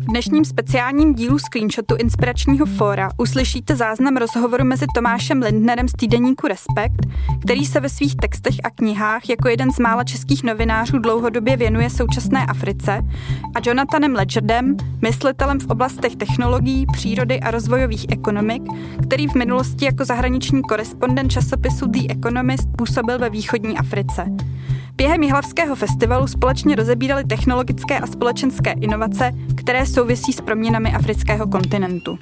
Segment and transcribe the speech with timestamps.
[0.00, 6.46] V dnešním speciálním dílu Screenshotu Inspiračního fóra uslyšíte záznam rozhovoru mezi Tomášem Lindnerem z týdeníku
[6.46, 7.06] Respekt,
[7.40, 11.90] který se ve svých textech a knihách jako jeden z mála českých novinářů dlouhodobě věnuje
[11.90, 13.02] současné Africe,
[13.54, 18.62] a Jonathanem Ledgerdem, myslitelem v oblastech technologií, přírody a rozvojových ekonomik,
[19.02, 24.26] který v minulosti jako zahraniční korespondent časopisu The Economist působil ve východní Africe.
[25.00, 32.18] Během Jihlavského festivalu společně rozebírali technologické a společenské inovace, které souvisí s proměnami afrického kontinentu.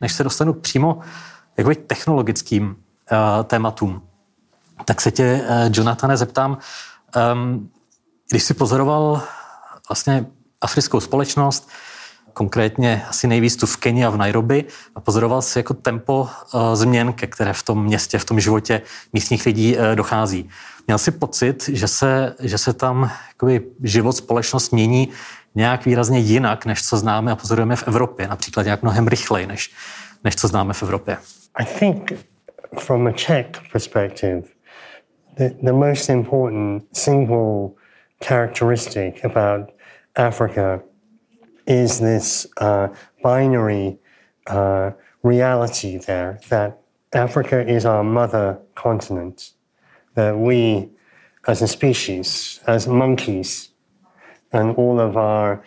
[0.00, 1.00] Než se dostanu přímo
[1.56, 4.02] jakoby technologickým uh, tématům,
[4.84, 6.58] tak se tě, uh, Jonathane, zeptám,
[7.32, 7.70] um,
[8.30, 9.22] když jsi pozoroval
[9.88, 10.26] vlastně
[10.60, 11.70] africkou společnost,
[12.36, 16.76] konkrétně asi nejvíc tu v Keni a v Nairobi a pozoroval si jako tempo eh,
[16.76, 18.82] změn, ke které v tom městě, v tom životě
[19.12, 20.48] místních lidí eh, dochází.
[20.86, 25.08] Měl si pocit, že se, že se tam jakoby, život, společnost mění
[25.54, 29.72] nějak výrazně jinak, než co známe a pozorujeme v Evropě, například nějak mnohem rychleji, než,
[30.24, 31.16] než co známe v Evropě.
[31.54, 32.12] I think
[32.78, 34.42] from a Czech perspective,
[35.36, 37.68] the, the most important single
[38.24, 39.70] characteristic about
[40.16, 40.80] Africa
[41.66, 42.88] is this uh,
[43.22, 43.98] binary
[44.46, 46.80] uh, reality there that
[47.12, 49.52] Africa is our mother continent,
[50.14, 50.90] that we
[51.46, 53.70] as a species, as monkeys,
[54.52, 55.62] and all of our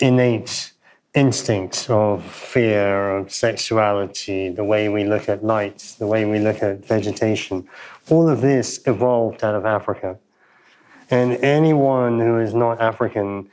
[0.00, 0.72] innate
[1.14, 6.62] instincts of fear, of sexuality, the way we look at light, the way we look
[6.62, 7.68] at vegetation,
[8.08, 10.18] all of this evolved out of Africa.
[11.10, 13.50] And anyone who is not African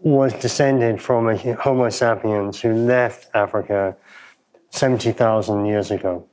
[0.00, 3.96] was descended from a Homo sapiens who left Africa
[4.70, 6.26] 70,000 years ago.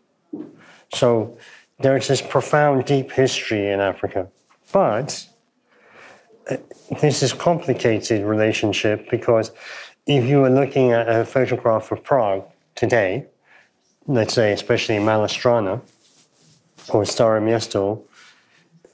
[0.94, 1.38] So
[1.80, 4.28] there's this profound, deep history in Africa.
[4.72, 5.28] But
[6.50, 6.58] uh,
[7.02, 9.52] this is complicated relationship because
[10.06, 12.45] if you were looking at a photograph of Prague
[12.76, 13.26] today,
[14.08, 15.82] let's say especially Malá Strana
[16.89, 18.02] or Stare Miesto,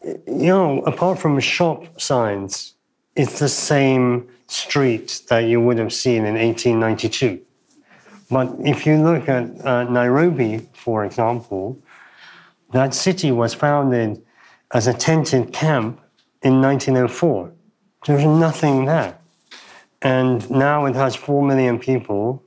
[0.03, 2.73] you know, apart from shop signs,
[3.15, 7.41] it's the same street that you would have seen in 1892.
[8.29, 11.79] But if you look at uh, Nairobi, for example,
[12.71, 14.23] that city was founded
[14.73, 15.99] as a tented camp
[16.41, 17.51] in 1904.
[18.05, 19.17] There's nothing there.
[20.01, 22.43] And now it has 4 million people.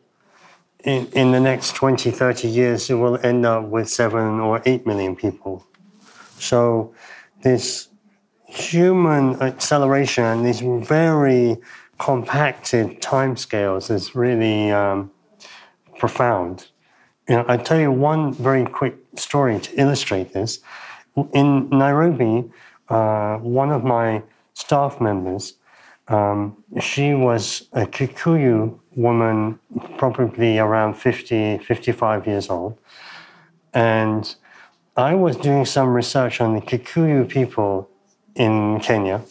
[0.84, 4.86] In, in the next 20, 30 years, it will end up with 7 or 8
[4.86, 5.64] million people.
[6.38, 6.94] So
[7.42, 7.88] this
[8.46, 11.56] human acceleration these very
[11.98, 15.10] compacted timescales is really um,
[15.98, 16.68] profound.
[17.28, 20.60] You know, I tell you one very quick story to illustrate this.
[21.32, 22.50] In Nairobi,
[22.88, 24.22] uh, one of my
[24.54, 25.54] staff members,
[26.08, 29.58] um, she was a Kikuyu woman,
[29.98, 32.78] probably around 50, 55 years old.
[33.74, 34.34] And
[34.96, 37.90] I was doing some research on the Kikuyu people
[38.34, 39.22] in Kenya.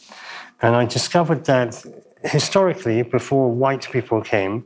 [0.62, 1.86] And I discovered that
[2.26, 4.66] historically, before white people came,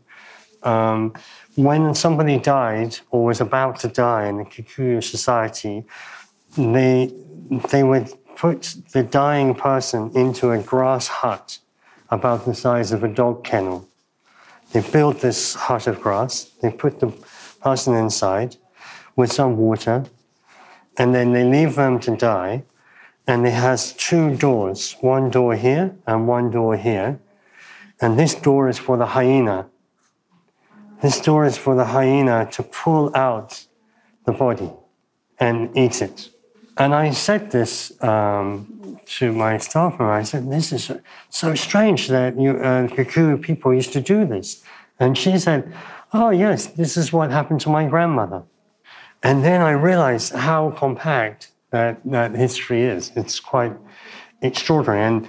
[0.64, 1.14] um,
[1.56, 5.86] when somebody died or was about to die in the Kikuyu society,
[6.58, 7.14] they,
[7.72, 11.60] they would put the dying person into a grass hut
[12.10, 13.88] about the size of a dog kennel.
[14.72, 17.12] They built this hut of grass, they put the
[17.62, 18.56] person inside
[19.16, 20.06] with some water,
[20.98, 22.64] and then they leave them to die.
[23.28, 27.20] And it has two doors, one door here and one door here.
[28.02, 29.68] And this door is for the hyena.
[31.02, 33.66] This door is for the hyena to pull out
[34.26, 34.72] the body
[35.40, 36.30] and eat it.
[36.78, 40.12] And I said this um, to my staff member.
[40.12, 40.92] I said, "This is
[41.30, 44.64] so strange that you uh, Kikuyu people used to do this."
[45.00, 45.74] And she said,
[46.14, 48.44] "Oh yes, this is what happened to my grandmother."
[49.24, 53.12] And then I realized how compact that that history is.
[53.16, 53.76] It's quite
[54.42, 55.04] extraordinary.
[55.04, 55.28] And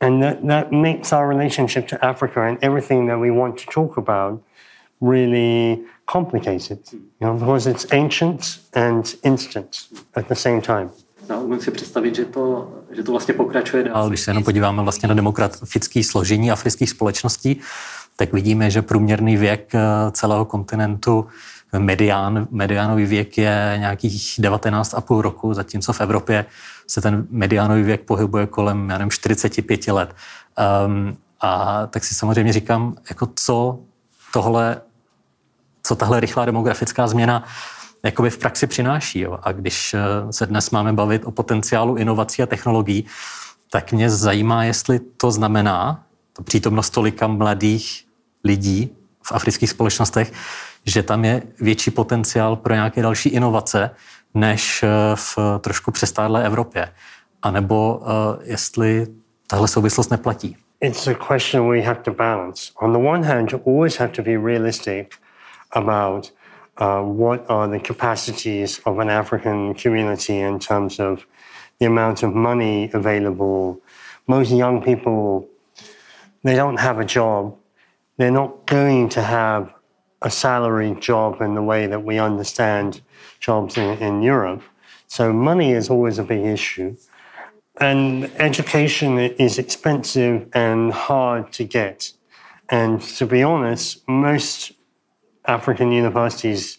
[0.00, 3.96] and that, that makes our relationship to Africa and everything that we want to talk
[3.96, 4.42] about
[5.00, 10.90] really complicated, you know, because it's ancient and instant at the same time.
[11.28, 14.08] No, umím si představit, že to, že to vlastně pokračuje dál.
[14.08, 17.60] Když se jenom podíváme vlastně na demografické složení afrických společností,
[18.16, 19.80] tak vidíme, že průměrný věk eh,
[20.12, 21.26] celého kontinentu
[21.78, 26.46] medián, mediánový věk je nějakých 19,5 roku, zatímco v Evropě
[26.86, 30.14] se ten mediánový věk pohybuje kolem, já nevím, 45 let.
[30.86, 33.78] Um, a tak si samozřejmě říkám, jako co
[34.32, 34.80] tohle,
[35.82, 37.44] co tahle rychlá demografická změna
[38.04, 39.20] jakoby v praxi přináší.
[39.20, 39.38] Jo?
[39.42, 43.06] A když eh, se dnes máme bavit o potenciálu inovací a technologií,
[43.70, 48.04] tak mě zajímá, jestli to znamená to přítomnost tolika mladých
[48.44, 48.90] lidí
[49.22, 50.32] v afrických společnostech,
[50.86, 53.90] že tam je větší potenciál pro nějaké další inovace,
[54.34, 56.92] než eh, v trošku přestádlé Evropě.
[57.42, 58.06] A nebo uh,
[58.42, 59.06] jestli
[59.46, 60.56] tahle souvislost neplatí.
[60.80, 62.72] It's a question we have to balance.
[62.82, 65.14] On the one hand, you always have to be realistic
[65.70, 66.32] about
[66.80, 71.20] uh, what are the capacities of an African community in terms of
[71.78, 73.80] the amount of money available.
[74.26, 75.48] Most young people,
[76.42, 77.54] they don't have a job.
[78.18, 79.75] They're not going to have
[80.22, 83.00] a salaried job in the way that we understand
[83.40, 84.62] jobs in, in Europe.
[85.08, 86.96] So money is always a big issue.
[87.78, 92.12] And education is expensive and hard to get.
[92.68, 94.72] And to be honest, most
[95.44, 96.78] African universities,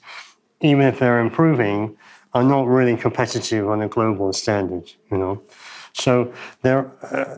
[0.61, 1.95] even if they're improving,
[2.33, 5.41] are not really competitive on a global standard, you know.
[5.93, 7.37] So there, uh,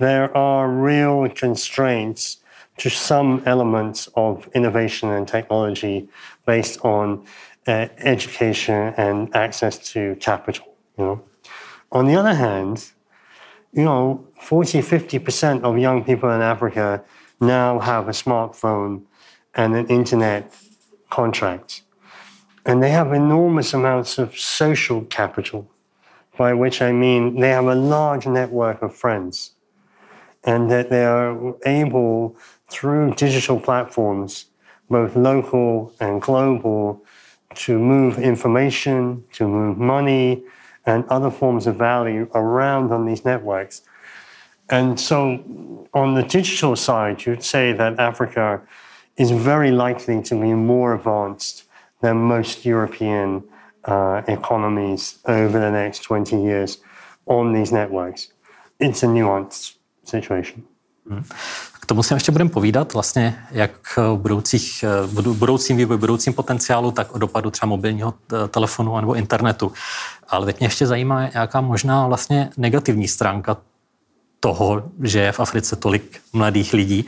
[0.00, 2.38] there are real constraints
[2.78, 6.08] to some elements of innovation and technology
[6.46, 7.24] based on
[7.66, 11.24] uh, education and access to capital, you know.
[11.92, 12.90] On the other hand,
[13.72, 17.02] you know, 40, 50% of young people in Africa
[17.40, 19.02] now have a smartphone
[19.54, 20.52] and an internet
[21.10, 21.82] contract.
[22.66, 25.68] And they have enormous amounts of social capital,
[26.36, 29.52] by which I mean they have a large network of friends.
[30.44, 32.36] And that they are able,
[32.74, 34.46] through digital platforms,
[34.90, 37.00] both local and global,
[37.54, 40.42] to move information, to move money,
[40.86, 43.82] and other forms of value around on these networks.
[44.68, 45.18] And so,
[45.94, 48.60] on the digital side, you'd say that Africa
[49.16, 51.64] is very likely to be more advanced
[52.00, 53.44] than most European
[53.84, 56.78] uh, economies over the next 20 years
[57.26, 58.32] on these networks.
[58.80, 60.64] It's a nuanced situation.
[61.08, 61.24] Mm.
[61.84, 64.84] K tomu si ještě budeme povídat, vlastně jak v budoucích,
[65.32, 68.14] budoucím vývoji, budoucím potenciálu, tak o dopadu třeba mobilního
[68.48, 69.72] telefonu nebo internetu.
[70.28, 73.56] Ale teď mě ještě zajímá, jaká možná vlastně negativní stránka
[74.40, 77.06] toho, že je v Africe tolik mladých lidí,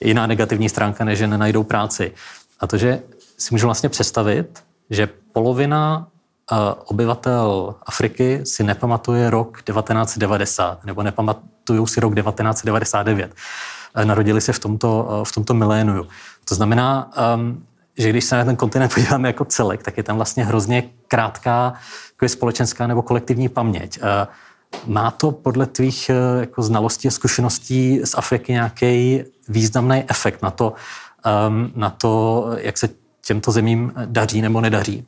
[0.00, 2.12] jiná negativní stránka, než že nenajdou práci.
[2.60, 3.02] A to, že
[3.38, 6.08] si můžu vlastně představit, že polovina
[6.84, 13.34] obyvatel Afriky si nepamatuje rok 1990, nebo nepamatují si rok 1999.
[14.04, 16.06] Narodili se v tomto, v tomto miléniu.
[16.44, 17.10] To znamená,
[17.98, 21.74] že když se na ten kontinent podíváme jako celek, tak je tam vlastně hrozně krátká
[22.12, 23.98] jako společenská nebo kolektivní paměť.
[24.86, 26.10] Má to podle tvých
[26.40, 30.72] jako znalostí a zkušeností z Afriky nějaký významný efekt na to,
[31.74, 32.88] na to, jak se
[33.26, 35.06] těmto zemím daří nebo nedaří?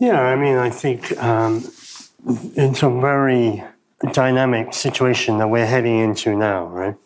[0.00, 1.62] Yeah, I mean, I think um,
[2.56, 3.62] it's a very
[4.14, 6.96] dynamic situation that we're heading into now, right?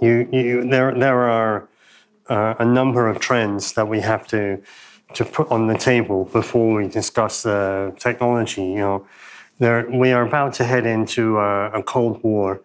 [0.00, 1.68] You, you, there, there are
[2.28, 4.62] uh, a number of trends that we have to
[5.14, 8.62] to put on the table before we discuss the technology.
[8.62, 9.06] You know,
[9.58, 12.60] there, we are about to head into a, a cold war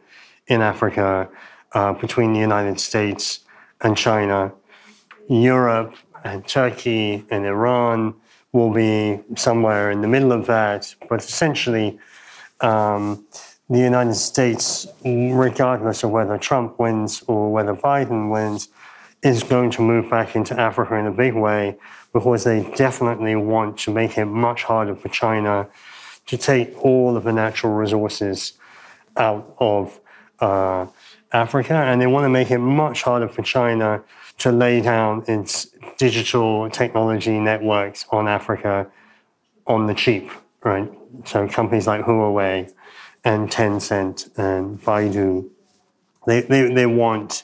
[0.48, 1.30] in Africa
[1.74, 3.42] uh, between the United States
[3.82, 4.52] and China.
[5.30, 5.94] Europe
[6.24, 8.16] and Turkey and Iran
[8.52, 10.96] will be somewhere in the middle of that.
[11.08, 12.00] But essentially,
[12.62, 13.28] um,
[13.70, 18.70] the United States, regardless of whether Trump wins or whether Biden wins,
[19.22, 21.78] is going to move back into Africa in a big way
[22.12, 25.68] because they definitely want to make it much harder for China
[26.26, 28.54] to take all of the natural resources
[29.18, 30.00] out of
[30.40, 30.88] uh,
[31.32, 31.76] Africa.
[31.76, 34.02] And they want to make it much harder for China
[34.40, 35.68] to lay down its
[35.98, 38.88] digital technology networks on Africa
[39.68, 40.32] on the cheap,
[40.64, 40.90] right?
[41.26, 42.72] So companies like Huawei
[43.30, 45.48] and Tencent and Baidu,
[46.26, 47.44] they, they, they want,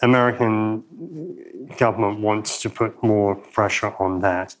[0.00, 0.84] American
[1.76, 4.54] government wants to put more pressure on that.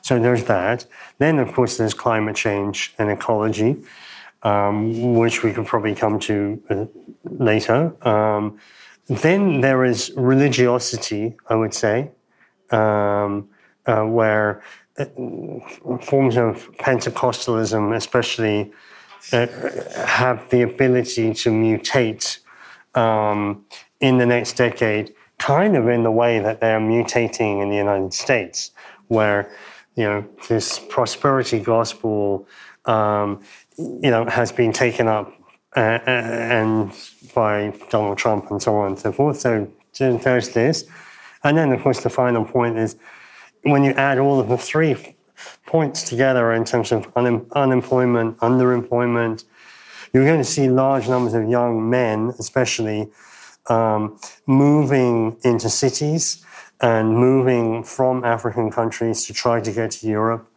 [0.00, 0.86] So there's that.
[1.18, 3.76] Then, of course, there's climate change and ecology,
[4.42, 6.86] um, which we could probably come to uh,
[7.24, 7.80] later.
[8.06, 8.58] Um,
[9.06, 12.10] then there is religiosity, I would say,
[12.70, 13.48] um,
[13.84, 14.62] uh, where
[14.98, 15.04] uh,
[16.00, 18.72] forms of Pentecostalism, especially,
[19.32, 19.46] uh,
[20.06, 22.38] have the ability to mutate
[22.94, 23.64] um,
[24.00, 27.76] in the next decade, kind of in the way that they are mutating in the
[27.76, 28.70] United States,
[29.08, 29.50] where
[29.96, 32.46] you know this prosperity gospel,
[32.84, 33.40] um,
[33.76, 35.32] you know, has been taken up
[35.76, 36.92] uh, and
[37.34, 39.40] by Donald Trump and so on and so forth.
[39.40, 40.84] So, there's this.
[41.44, 42.96] And then, of course, the final point is
[43.62, 45.14] when you add all of the three
[45.66, 49.44] points together in terms of un- unemployment, underemployment,
[50.12, 53.10] you're going to see large numbers of young men, especially,
[53.66, 56.44] um, moving into cities
[56.80, 60.48] and moving from African countries to try to get to Europe.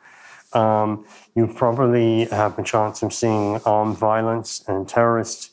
[0.54, 1.06] Um,
[1.36, 5.52] you probably have a chance of seeing armed violence and terrorist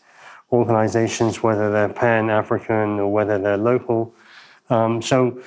[0.52, 4.14] organizations, whether they're pan African or whether they're local.
[4.70, 5.42] Um, so,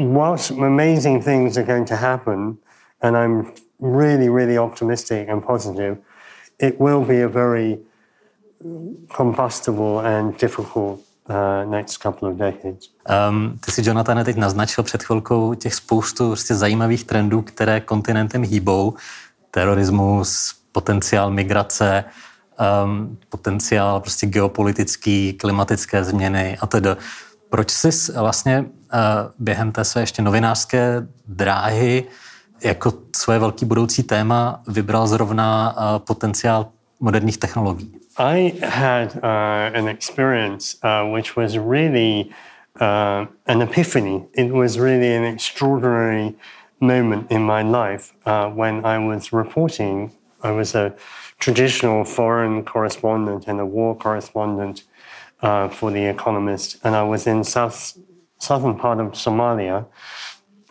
[0.00, 2.58] whilst amazing things are going to happen,
[3.02, 5.98] and I'm really, really optimistic and positive,
[6.58, 7.78] it will be a very
[9.08, 12.90] combustible and difficult uh, next couple of decades.
[13.08, 18.42] Um, ty si, Jonathan, teď naznačil před chvilkou těch spoustu prostě zajímavých trendů, které kontinentem
[18.42, 18.94] hýbou.
[19.50, 22.04] Terorismus, potenciál migrace,
[22.84, 26.90] um, potenciál prostě geopolitický, klimatické změny a tedy.
[27.50, 28.66] Proč jsi vlastně uh,
[29.38, 32.04] během té své ještě novinářské dráhy
[32.64, 36.66] jako svoje velký budoucí téma vybral zrovna uh, potenciál
[37.00, 38.00] moderních technologií?
[38.18, 42.26] I had uh, an experience uh, which was really
[42.80, 44.22] uh, an epiphany.
[44.36, 46.34] It was really an extraordinary
[46.80, 50.10] moment in my life uh, when I was reporting.
[50.42, 50.92] I was a
[51.38, 54.82] traditional foreign correspondent and a war correspondent
[55.42, 57.98] uh, for The Economist, and I was in south
[58.38, 59.86] southern part of Somalia,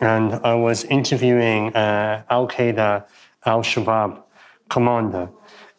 [0.00, 3.04] and I was interviewing uh, Al Qaeda,
[3.46, 4.22] Al Shabaab
[4.68, 5.28] commander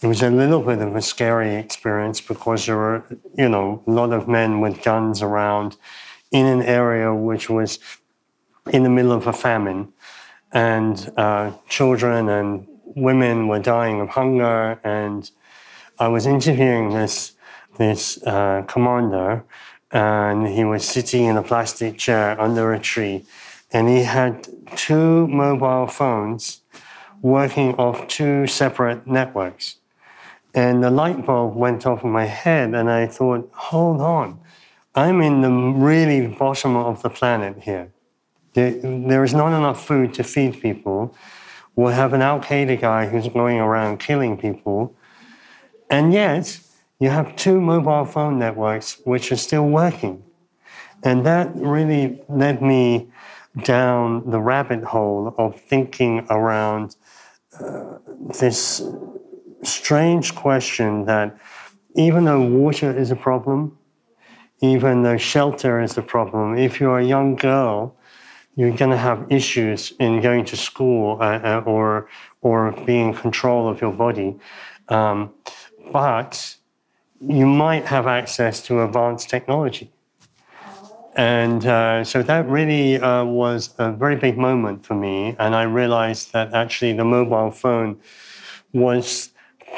[0.01, 3.03] it was a little bit of a scary experience because there were,
[3.37, 5.77] you know, a lot of men with guns around
[6.31, 7.77] in an area which was
[8.71, 9.93] in the middle of a famine.
[10.51, 14.79] And uh, children and women were dying of hunger.
[14.83, 15.29] And
[15.99, 17.33] I was interviewing this,
[17.81, 19.43] this uh, commander,
[19.91, 23.25] and he was sitting in a plastic chair under a tree.
[23.73, 26.61] And he had two mobile phones
[27.21, 29.65] working off two separate networks.
[30.53, 34.39] And the light bulb went off in my head, and I thought, hold on,
[34.93, 35.51] I'm in the
[35.89, 37.87] really bottom of the planet here.
[38.53, 38.71] There,
[39.11, 41.15] there is not enough food to feed people.
[41.75, 44.93] We'll have an Al Qaeda guy who's going around killing people.
[45.89, 46.59] And yet,
[47.01, 50.23] you have two mobile phone networks which are still working.
[51.03, 53.09] And that really led me
[53.63, 56.95] down the rabbit hole of thinking around
[57.59, 57.97] uh,
[58.39, 58.83] this
[59.63, 61.35] strange question that
[61.95, 63.75] even though water is a problem,
[64.61, 67.95] even though shelter is a problem, if you're a young girl,
[68.55, 72.07] you're going to have issues in going to school uh, uh, or
[72.41, 74.37] or being in control of your body.
[74.89, 75.33] Um,
[75.91, 76.57] but
[77.21, 79.91] you might have access to advanced technology.
[81.15, 85.35] And uh, so that really uh, was a very big moment for me.
[85.39, 87.99] And I realized that actually the mobile phone
[88.73, 89.31] was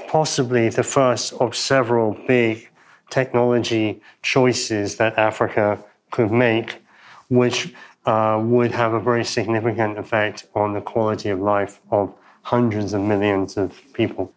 [0.07, 2.69] possibly the first of several big
[3.09, 6.81] technology choices that Africa could make,
[7.29, 7.73] which
[8.05, 13.01] uh, would have a very significant effect on the quality of life of hundreds of
[13.01, 14.31] millions of people.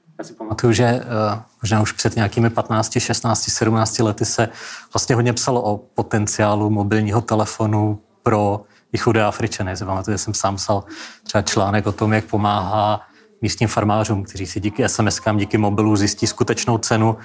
[1.66, 4.48] Možná už před nějakými 15, 16, 17 lety se
[4.94, 8.60] vlastně hodně psalo o potenciálu mobilního telefonu pro
[8.92, 9.76] i chudé Afričany.
[9.76, 10.84] Si pamatuju, že jsem sám psal
[11.22, 13.00] třeba článek o tom, jak pomáhá
[13.42, 17.16] místním farmářům, kteří si díky SMS-kám, díky mobilu zjistí skutečnou cenu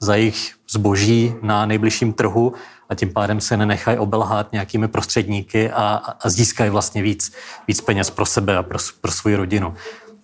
[0.00, 2.52] za jejich zboží na nejbližším trhu
[2.88, 7.32] a tím pádem se nenechají obelhat nějakými prostředníky a, a získají vlastně víc,
[7.68, 9.74] víc peněz pro sebe a pro, pro svou rodinu.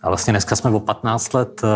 [0.02, 1.68] A vlastně dneska jsme o 15 let uh,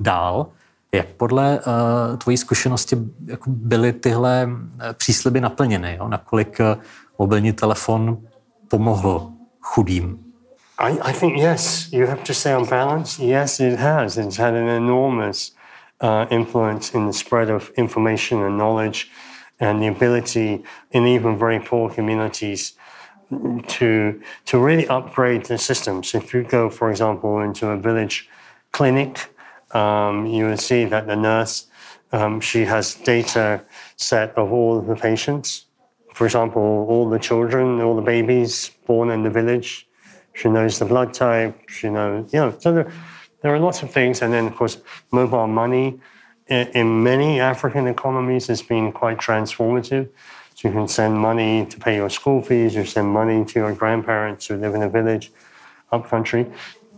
[0.00, 0.46] dál.
[0.92, 4.48] Jak podle uh, tvojí zkušenosti jako byly tyhle
[4.80, 5.96] eh, přísliby naplněny?
[5.98, 6.08] Jo?
[6.08, 6.82] Nakolik uh,
[7.18, 8.18] mobilní telefon
[8.68, 10.30] pomohl chudým
[10.80, 14.16] I, I, think, yes, you have to say on balance, yes, it has.
[14.16, 15.52] It's had an enormous
[16.00, 19.10] uh, influence in the spread of information and knowledge
[19.60, 22.72] and the ability in even very poor communities
[23.68, 26.14] to, to really upgrade the systems.
[26.14, 28.30] If you go, for example, into a village
[28.72, 29.28] clinic,
[29.72, 31.66] um, you will see that the nurse,
[32.12, 33.62] um, she has data
[33.96, 35.66] set of all the patients.
[36.14, 39.88] For example, all the children, all the babies born in the village,
[40.34, 41.68] she knows the blood type.
[41.68, 42.92] She knows, you know, so there,
[43.42, 44.22] there are lots of things.
[44.22, 44.78] And then, of course,
[45.12, 46.00] mobile money
[46.48, 50.08] in, in many African economies has been quite transformative.
[50.54, 53.72] So you can send money to pay your school fees, you send money to your
[53.72, 55.32] grandparents who live in a village
[55.90, 56.46] up country.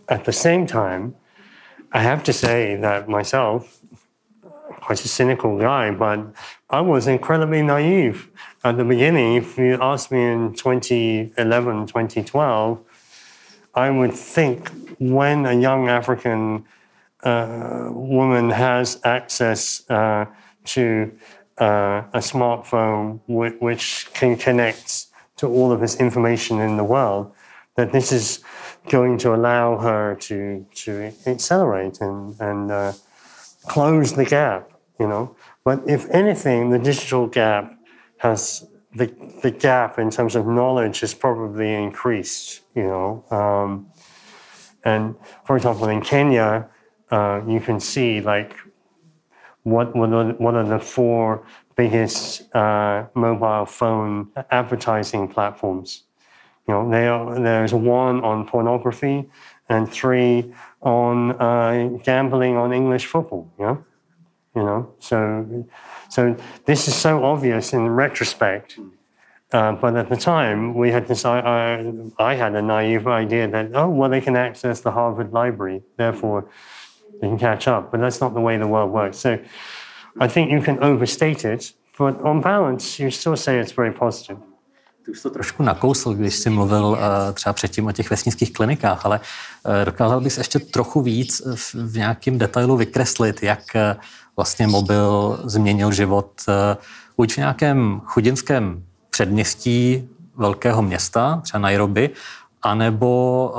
[0.09, 1.15] At the same time,
[1.95, 3.81] I have to say that myself,
[4.81, 6.21] quite a cynical guy, but
[6.71, 8.31] I was incredibly naive
[8.65, 9.35] at the beginning.
[9.37, 12.81] If you asked me in 2011, 2012,
[13.75, 16.65] I would think when a young African
[17.23, 20.25] uh, woman has access uh,
[20.65, 21.13] to
[21.59, 25.07] uh, a smartphone w- which can connect
[25.37, 27.33] to all of this information in the world,
[27.77, 28.41] that this is
[28.89, 32.93] going to allow her to to accelerate and and uh,
[33.67, 34.71] close the gap.
[34.99, 37.75] You know, but if anything, the digital gap
[38.19, 39.13] has the
[39.43, 42.61] the gap in terms of knowledge has probably increased.
[42.75, 43.87] You know, um,
[44.85, 46.69] and for example, in Kenya,
[47.11, 48.55] uh, you can see like
[49.63, 51.45] what what what are the four
[51.77, 56.05] biggest uh, mobile phone advertising platforms?
[56.69, 59.29] You know, are, there's one on pornography
[59.69, 63.51] and three on uh, gambling on English football.
[63.59, 63.85] You know,
[64.55, 64.95] you know.
[64.99, 65.67] So,
[66.09, 68.79] so this is so obvious in retrospect.
[69.53, 71.25] Uh, but at the time, we had this.
[71.25, 71.85] I,
[72.19, 76.49] I, had a naive idea that oh, well, they can access the Harvard Library, therefore
[77.21, 77.91] they can catch up.
[77.91, 79.19] But that's not the way the world works.
[79.19, 79.39] So,
[80.19, 84.39] I think you can overstate it, but on balance, you still say it's very positive.
[85.05, 86.99] Ty už to trošku nakousl, když jsi mluvil uh,
[87.33, 91.97] třeba předtím o těch vesnických klinikách, ale uh, dokázal bys ještě trochu víc v, v
[91.97, 93.63] nějakém detailu vykreslit, jak
[94.37, 96.31] vlastně mobil změnil život
[97.17, 102.11] buď v nějakém chudinském předměstí velkého města, třeba Nairobi,
[102.63, 103.55] anebo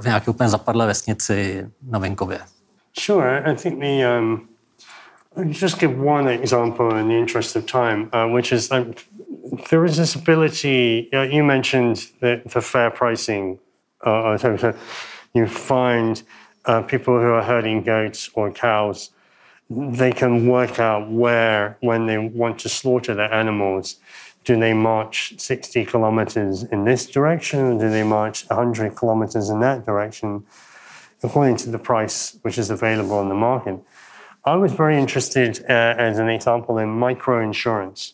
[0.00, 2.38] v nějaké úplně zapadlé vesnici na venkově.
[2.98, 4.40] Sure, I think the um,
[5.36, 9.02] I'll just give one example in the interest of time, uh, which is like
[9.70, 11.12] there is this ability.
[11.12, 13.58] Uh, you mentioned the, the fair pricing.
[14.00, 14.74] Uh, so
[15.32, 16.22] you find
[16.66, 19.10] uh, people who are herding goats or cows.
[19.70, 23.96] They can work out where, when they want to slaughter their animals,
[24.44, 29.60] do they march 60 kilometers in this direction or do they march 100 kilometers in
[29.60, 30.44] that direction,
[31.22, 33.80] according to the price which is available on the market.
[34.44, 38.12] I was very interested, uh, as an example, in micro insurance.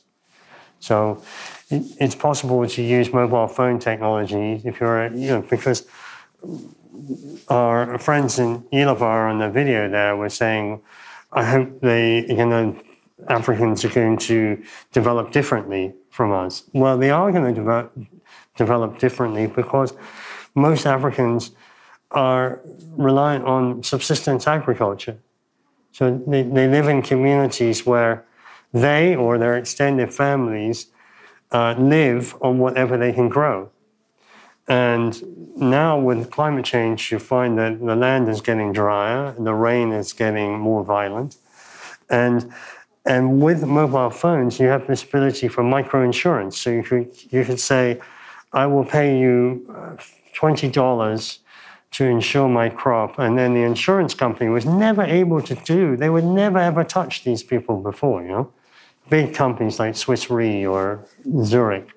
[0.80, 1.22] So
[1.70, 5.86] it, it's possible to use mobile phone technology if you're, you know, because
[7.48, 10.82] our friends in Jihlava on the video there were saying,
[11.32, 12.76] I hope they, you know,
[13.28, 14.62] Africans are going to
[14.92, 16.64] develop differently from us.
[16.72, 17.96] Well, they are going to develop,
[18.56, 19.92] develop differently because
[20.54, 21.52] most Africans
[22.10, 22.60] are
[22.96, 25.18] reliant on subsistence agriculture.
[25.92, 28.24] So they, they live in communities where
[28.72, 30.86] they or their extended families
[31.52, 33.70] uh, live on whatever they can grow.
[34.68, 39.90] And now with climate change, you find that the land is getting drier, the rain
[39.90, 41.36] is getting more violent.
[42.08, 42.52] And,
[43.04, 46.56] and with mobile phones, you have this ability for micro insurance.
[46.58, 48.00] So you could, you could say,
[48.52, 49.96] I will pay you uh,
[50.36, 51.38] $20
[51.92, 53.18] to insure my crop.
[53.18, 57.24] And then the insurance company was never able to do, they would never ever touch
[57.24, 58.52] these people before, you know?
[59.10, 61.04] Big companies like Swiss Re or
[61.44, 61.88] Zurich.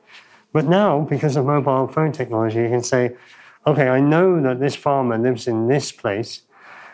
[0.52, 3.15] But now, because of mobile phone technology, you can say,
[3.65, 6.41] okay, I know that this farmer lives in this place,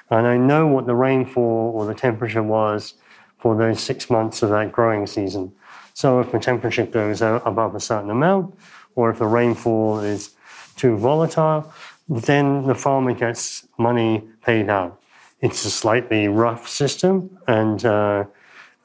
[0.09, 2.95] and I know what the rainfall or the temperature was
[3.37, 5.53] for those six months of that growing season.
[5.93, 8.55] So if the temperature goes above a certain amount,
[8.95, 10.35] or if the rainfall is
[10.75, 11.71] too volatile,
[12.07, 15.01] then the farmer gets money paid out.
[15.41, 18.25] It's a slightly rough system, and uh,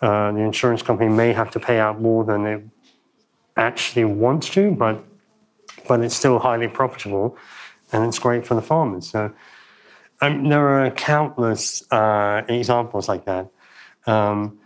[0.05, 2.63] uh, the insurance company may have to pay out more than it
[3.57, 5.03] actually wants to, but
[5.89, 7.37] but it's still highly profitable,
[7.93, 9.11] and it's great for the farmers.
[9.11, 9.33] So
[10.21, 13.49] um, there are countless uh, examples like that,
[14.07, 14.59] um,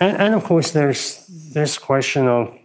[0.00, 2.56] and, and of course there's this question of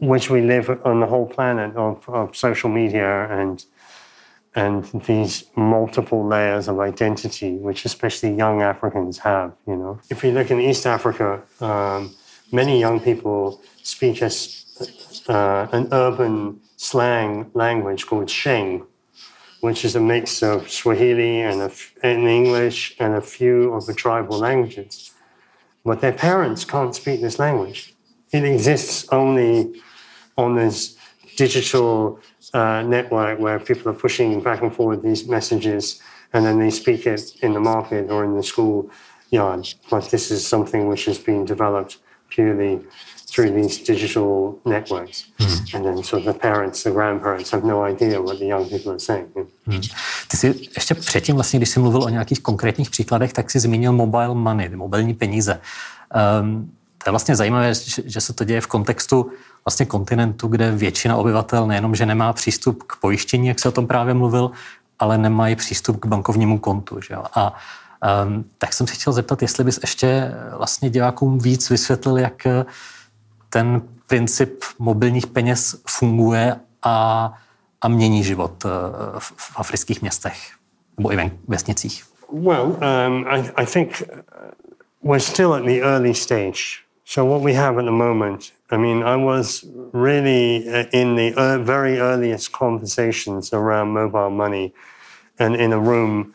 [0.00, 3.64] which we live on the whole planet of, of social media and
[4.54, 9.52] and these multiple layers of identity, which especially young Africans have.
[9.66, 12.14] You know, if you look in East Africa, um,
[12.50, 14.64] many young people speak as
[15.28, 18.86] uh, an urban slang language called Sheng,
[19.60, 24.38] which is a mix of Swahili and, and English and a few of the tribal
[24.38, 25.12] languages.
[25.84, 27.94] But their parents can't speak this language.
[28.32, 29.80] It exists only
[30.36, 30.96] on this
[31.46, 32.18] digital
[32.54, 35.84] uh, network where people are pushing back and forward these messages
[36.32, 38.78] and then they speak it in the market or in the school
[39.30, 39.64] yard.
[39.90, 41.92] But this is something which has been developed
[42.34, 42.74] purely
[43.30, 45.16] through these digital networks.
[45.38, 45.74] Mm.
[45.74, 48.98] And then so the parents, the grandparents have no idea what the young people are
[48.98, 49.28] saying.
[49.66, 49.80] Mm.
[50.28, 53.92] Ty jsi ještě předtím, vlastně, když jsi mluvil o nějakých konkrétních příkladech, tak jsi zmínil
[53.92, 55.60] mobile money, mobilní peníze.
[56.40, 56.72] Um,
[57.04, 57.72] to je vlastně zajímavé,
[58.04, 59.30] že se to děje v kontextu
[59.64, 63.86] vlastně kontinentu, kde většina obyvatel nejenom, že nemá přístup k pojištění, jak se o tom
[63.86, 64.50] právě mluvil,
[64.98, 67.00] ale nemají přístup k bankovnímu kontu.
[67.00, 67.24] Že jo?
[67.34, 67.54] A
[68.26, 72.46] Um, tak jsem se chtěl zeptat, jestli bys ještě vlastně divákům víc vysvětlil, jak
[73.48, 77.32] ten princip mobilních peněz funguje a,
[77.80, 78.64] a mění život
[79.18, 80.38] v, v afrických městech
[80.98, 82.04] nebo i vesnicích.
[82.32, 84.02] Well, um, I, I think
[85.02, 86.81] we're still at the early stage.
[87.04, 91.60] So what we have at the moment, I mean, I was really uh, in the
[91.62, 94.72] very earliest conversations around mobile money
[95.38, 96.34] and in a room.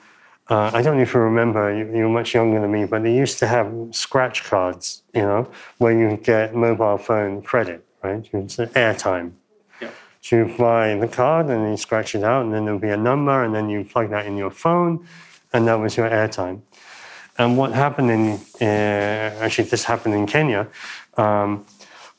[0.50, 3.40] Uh, I don't know if you remember, you're much younger than me, but they used
[3.40, 8.28] to have scratch cards, you know, where you get mobile phone credit, right?
[8.32, 9.32] It's airtime.
[9.82, 9.90] Yeah.
[10.22, 12.98] So you buy the card and you scratch it out, and then there'll be a
[12.98, 15.06] number, and then you plug that in your phone,
[15.52, 16.62] and that was your airtime.
[17.38, 20.68] And what happened in, uh, actually, this happened in Kenya,
[21.18, 21.66] um,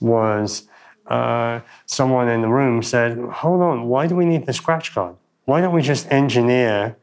[0.00, 0.68] was
[1.08, 5.16] uh, someone in the room said, Hold on, why do we need the scratch card?
[5.46, 6.96] Why don't we just engineer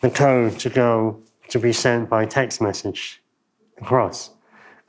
[0.00, 3.22] the code to go to be sent by text message
[3.80, 4.30] across?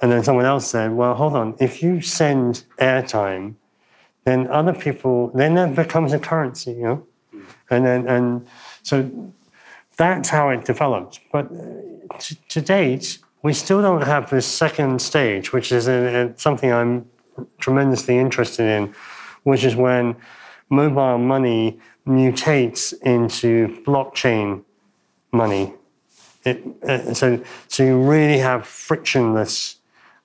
[0.02, 3.56] And then someone else said, Well, hold on, if you send airtime,
[4.26, 7.08] then other people, then that becomes a currency, you know?
[7.69, 8.48] And then, and
[8.84, 9.34] so
[9.95, 11.19] that's how it developed.
[11.32, 11.50] But
[12.19, 16.72] to, to, date, we still don't have this second stage, which is a, a, something
[16.72, 17.10] I'm
[17.60, 18.93] tremendously interested in,
[19.43, 20.15] which is when
[20.69, 24.63] mobile money mutates into blockchain
[25.32, 25.74] money.
[26.45, 29.76] It, uh, so, so you really have frictionless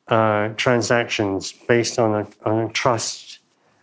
[0.09, 3.41] uh, transactions based on a, on a trust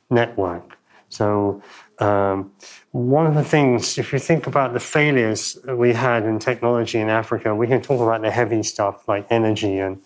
[0.10, 0.78] network.
[1.10, 1.62] So
[2.00, 2.52] um,
[2.92, 7.00] one of the things, if you think about the failures that we had in technology
[7.00, 10.02] in Africa, we can talk about the heavy stuff like energy and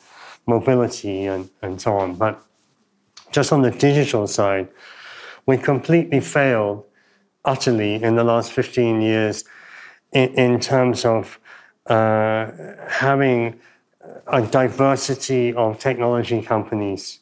[0.46, 2.16] mobility and, and so on.
[2.16, 2.40] But
[3.32, 4.68] just on the digital side,
[5.48, 6.86] we completely failed
[7.44, 9.46] utterly in the last 15 years
[10.12, 11.40] in, in terms of
[11.88, 12.52] uh,
[12.88, 13.60] having
[14.28, 17.20] a diversity of technology companies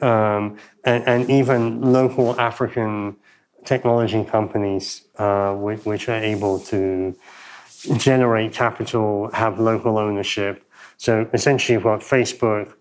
[0.00, 3.16] um, and, and even local African
[3.64, 7.14] technology companies uh, which, which, are able to
[7.96, 10.64] generate capital, have local ownership.
[10.96, 12.74] So essentially, you've got Facebook,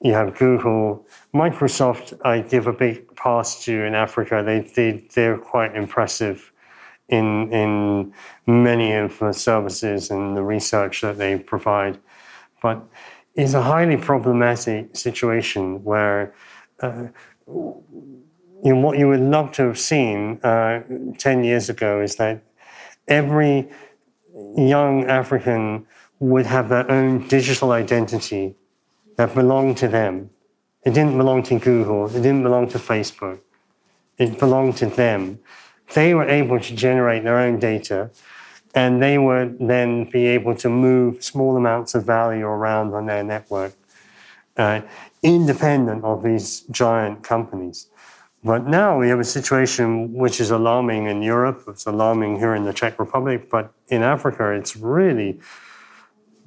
[0.00, 2.18] you have Google, Microsoft.
[2.24, 4.42] I give a big pass to in Africa.
[4.44, 6.52] They, they they're quite impressive
[7.08, 8.12] in in
[8.46, 11.98] many of the services and the research that they provide,
[12.62, 12.82] but
[13.34, 16.34] it's a highly problematic situation where.
[16.80, 17.08] Uh,
[18.64, 20.80] you what you would love to have seen uh,
[21.18, 22.42] 10 years ago is that
[23.06, 23.68] every
[24.56, 25.86] young African
[26.20, 28.54] would have their own digital identity
[29.16, 30.30] that belonged to them.
[30.84, 33.40] It didn't belong to Google, it didn't belong to Facebook,
[34.16, 35.38] it belonged to them.
[35.94, 38.10] They were able to generate their own data
[38.74, 43.24] and they would then be able to move small amounts of value around on their
[43.24, 43.72] network,
[44.56, 44.82] uh,
[45.22, 47.86] independent of these giant companies.
[48.44, 52.64] But now we have a situation which is alarming in Europe, it's alarming here in
[52.64, 55.40] the Czech Republic, but in Africa, it's really,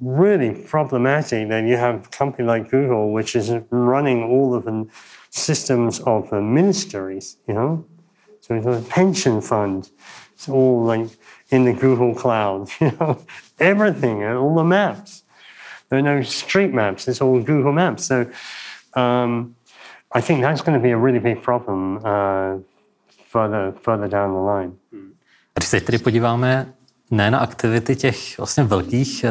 [0.00, 4.86] really problematic that you have a company like Google, which is running all of the
[5.28, 7.84] systems of the ministries, you know?
[8.40, 9.90] So it's a pension fund.
[10.32, 11.08] It's all like
[11.50, 13.22] in the Google cloud, you know,
[13.60, 15.22] everything, and all the maps.
[15.88, 18.06] There are no street maps, it's all Google Maps.
[18.06, 18.30] So,
[18.94, 19.54] um,
[20.14, 22.60] I think that's going to be a really big problem uh,
[23.30, 24.72] further, further down the line.
[25.54, 26.72] Když se tedy podíváme
[27.10, 29.30] ne na aktivity těch vlastně velkých eh,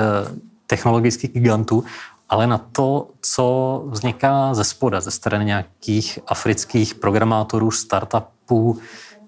[0.68, 1.84] technologických gigantů,
[2.30, 8.80] ale na to, co vzniká ze spoda, ze strany nějakých afrických programátorů, startupů,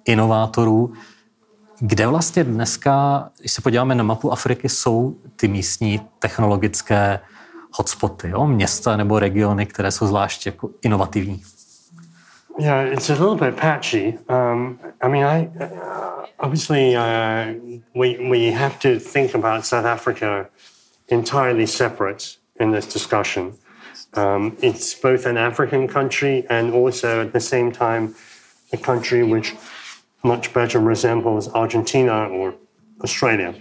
[0.06, 0.94] inovátorů,
[1.80, 7.20] kde vlastně dneska, když se podíváme na mapu Afriky, jsou ty místní technologické
[7.74, 8.48] hotspoty, jo?
[8.48, 11.44] města nebo regiony, které jsou zvlášť jako inovativní?
[12.60, 14.20] Yeah, it's a little bit patchy.
[14.30, 17.56] Um, I mean, I uh, obviously uh,
[17.96, 20.50] we we have to think about South Africa
[21.08, 23.54] entirely separate in this discussion.
[24.16, 28.14] Um, it's both an African country and also at the same time
[28.72, 29.56] a country which
[30.24, 32.54] much better resembles Argentina or
[33.04, 33.56] Australia.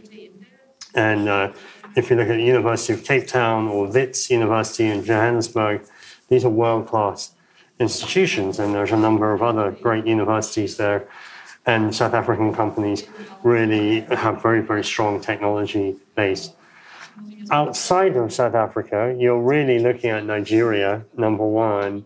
[0.95, 1.53] And uh,
[1.95, 5.83] if you look at the University of Cape Town or Wits University in Johannesburg,
[6.29, 7.33] these are world class
[7.79, 11.09] institutions, and there's a number of other great universities there.
[11.67, 13.07] And South African companies
[13.43, 16.51] really have very, very strong technology base.
[17.51, 22.05] Outside of South Africa, you're really looking at Nigeria, number one,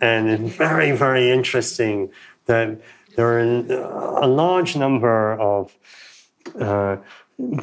[0.00, 2.10] and it's very, very interesting
[2.46, 2.80] that
[3.16, 5.74] there are a large number of
[6.60, 6.96] uh,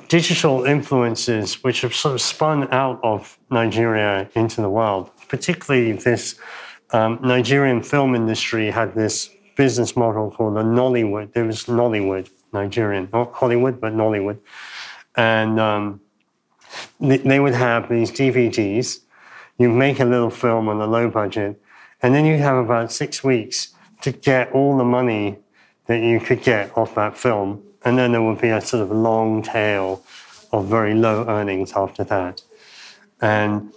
[0.08, 5.12] digital influences which have sort of spun out of Nigeria into the world.
[5.28, 6.40] Particularly, this
[6.92, 11.34] um, Nigerian film industry had this business model called the Nollywood.
[11.34, 14.40] There was Nollywood, Nigerian, not Hollywood, but Nollywood.
[15.16, 16.02] And um,
[17.00, 19.00] they would have these DVDs.
[19.58, 21.62] You make a little film on a low budget,
[22.02, 25.38] and then you have about six weeks to get all the money
[25.88, 27.64] that you could get off that film.
[27.86, 30.04] And then there would be a sort of long tail
[30.52, 32.42] of very low earnings after that.
[33.22, 33.72] And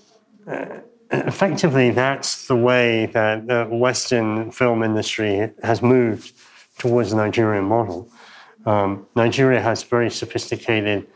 [0.46, 0.66] uh,
[1.10, 6.32] effectively, that's the way that the Western film industry has moved
[6.78, 8.10] towards the Nigerian model.
[8.64, 11.06] Um, Nigeria has very sophisticated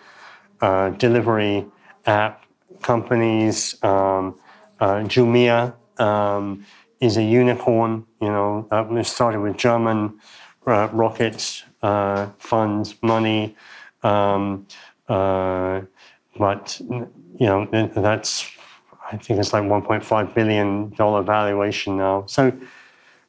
[0.61, 1.66] uh, delivery
[2.07, 2.44] app
[2.83, 3.83] companies.
[3.83, 4.38] Um,
[4.81, 6.64] uh, Jumia um,
[7.01, 8.07] is a unicorn.
[8.20, 10.18] You know, uh, started with German
[10.66, 13.57] uh, rockets, uh, funds, money,
[14.02, 14.66] um,
[15.09, 15.81] uh,
[16.38, 18.50] but you know that's
[19.12, 22.24] I think it's like 1.5 billion dollar valuation now.
[22.26, 22.52] So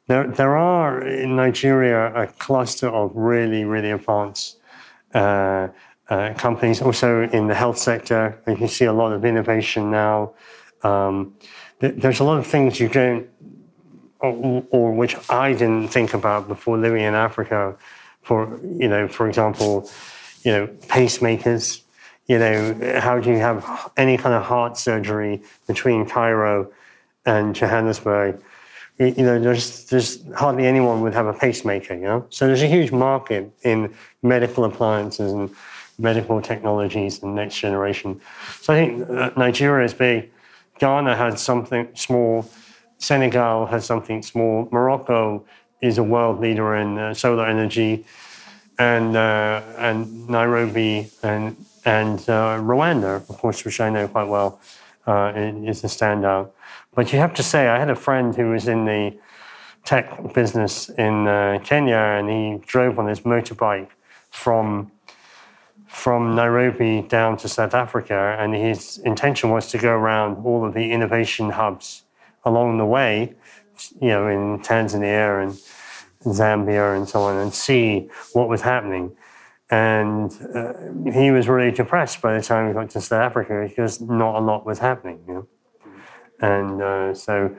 [0.06, 4.56] there there are in Nigeria a cluster of really really advanced.
[5.14, 5.68] Uh,
[6.08, 6.80] uh, companies.
[6.80, 10.32] Also in the health sector, you can see a lot of innovation now.
[10.82, 11.34] Um,
[11.80, 13.28] th- there's a lot of things you don't,
[14.20, 17.76] or, which I didn't think about before living in Africa.
[18.22, 19.90] For you know, for example,
[20.42, 21.82] you know, pacemakers.
[22.26, 26.70] You know, how do you have any kind of heart surgery between Cairo
[27.24, 28.42] and Johannesburg?
[28.98, 31.94] You know, there's there's hardly anyone would have a pacemaker.
[31.94, 35.54] You know, so there's a huge market in medical appliances and
[35.98, 38.20] medical technologies and next generation.
[38.60, 40.30] So I think uh, Nigeria is big.
[40.78, 42.48] Ghana had something small.
[42.98, 44.68] Senegal has something small.
[44.70, 45.44] Morocco
[45.80, 48.04] is a world leader in uh, solar energy,
[48.78, 54.60] and uh, and Nairobi and and uh, Rwanda, of course, which I know quite well,
[55.06, 56.50] uh, is a standout.
[56.94, 59.16] But you have to say, I had a friend who was in the
[59.84, 63.88] tech business in uh, Kenya, and he drove on his motorbike
[64.30, 64.90] from
[65.86, 70.74] from Nairobi down to South Africa, and his intention was to go around all of
[70.74, 72.02] the innovation hubs
[72.44, 73.34] along the way,
[74.00, 75.52] you know, in Tanzania and
[76.24, 79.16] Zambia and so on, and see what was happening.
[79.70, 80.72] And uh,
[81.12, 84.40] he was really depressed by the time he got to South Africa because not a
[84.40, 85.20] lot was happening.
[85.28, 85.46] You know?
[86.40, 87.54] And uh, so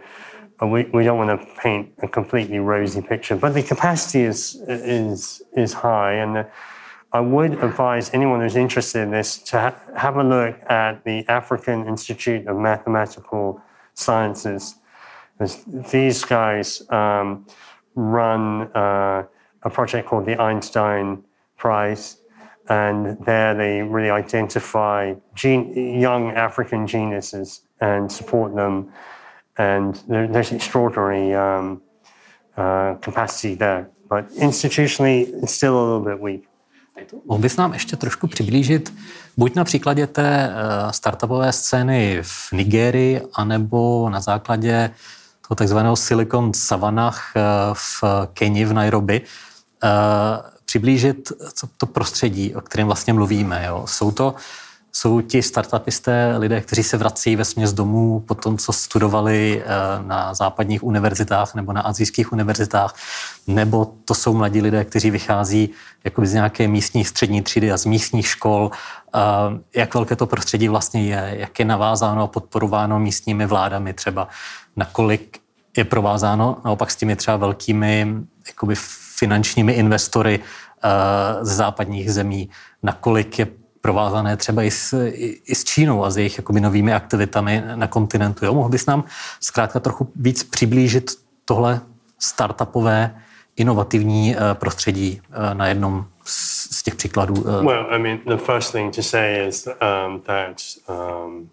[0.62, 4.62] uh, we, we don't want to paint a completely rosy picture, but the capacity is
[4.68, 6.48] is is high, and the,
[7.12, 11.28] I would advise anyone who's interested in this to ha- have a look at the
[11.28, 13.62] African Institute of Mathematical
[14.00, 14.76] Sciences.
[15.92, 17.46] These guys um,
[17.96, 19.24] run uh,
[19.64, 21.24] a project called the Einstein
[21.58, 22.18] Prize,
[22.68, 28.92] and there they really identify gen- young African geniuses and support them.
[29.58, 31.82] And there, there's extraordinary um,
[32.58, 33.90] uh, capacity there.
[34.10, 36.49] But institutionally, it's still a little bit weak.
[37.26, 38.94] Mohl bys nám ještě trošku přiblížit,
[39.38, 44.92] buď na příkladě té eh, startupové scény v Nigérii, anebo na základě
[45.48, 47.42] toho takzvaného Silicon Savannah eh,
[47.74, 49.22] v Keni, v Nairobi,
[49.84, 49.88] eh,
[50.66, 51.32] přiblížit
[51.78, 53.66] to prostředí, o kterém vlastně mluvíme.
[53.68, 53.84] Jo.
[53.88, 54.36] Jsou to
[54.92, 59.68] jsou ti startupisté lidé, kteří se vrací ve směs domů po tom, co studovali eh,
[60.04, 62.96] na západních univerzitách nebo na azijských univerzitách,
[63.48, 65.70] nebo to jsou mladí lidé, kteří vychází
[66.04, 68.72] jako z nějaké místní střední třídy a z místních škol.
[69.16, 69.20] Eh,
[69.76, 74.28] jak velké to prostředí vlastně je, jak je navázáno a podporováno místními vládami třeba,
[74.76, 75.40] nakolik
[75.78, 78.08] je provázáno naopak s těmi třeba velkými
[78.48, 78.76] jakoby
[79.18, 82.50] finančními investory eh, z západních zemí,
[82.84, 83.48] nakolik je
[83.82, 87.88] provázané třeba i s, i, i s Čínou a s jejich jakoby novými aktivitami na
[87.88, 88.46] kontinentu.
[88.46, 88.54] Jo?
[88.54, 89.04] Mohl bys nám
[89.40, 91.12] zkrátka trochu víc přiblížit
[91.46, 91.82] tohle
[92.20, 93.16] startupové
[93.56, 97.34] inovativní uh, prostředí uh, na jednom z, z těch příkladů?
[97.34, 97.66] Uh.
[97.66, 101.50] Well, I mean, the first thing to say is um, that um,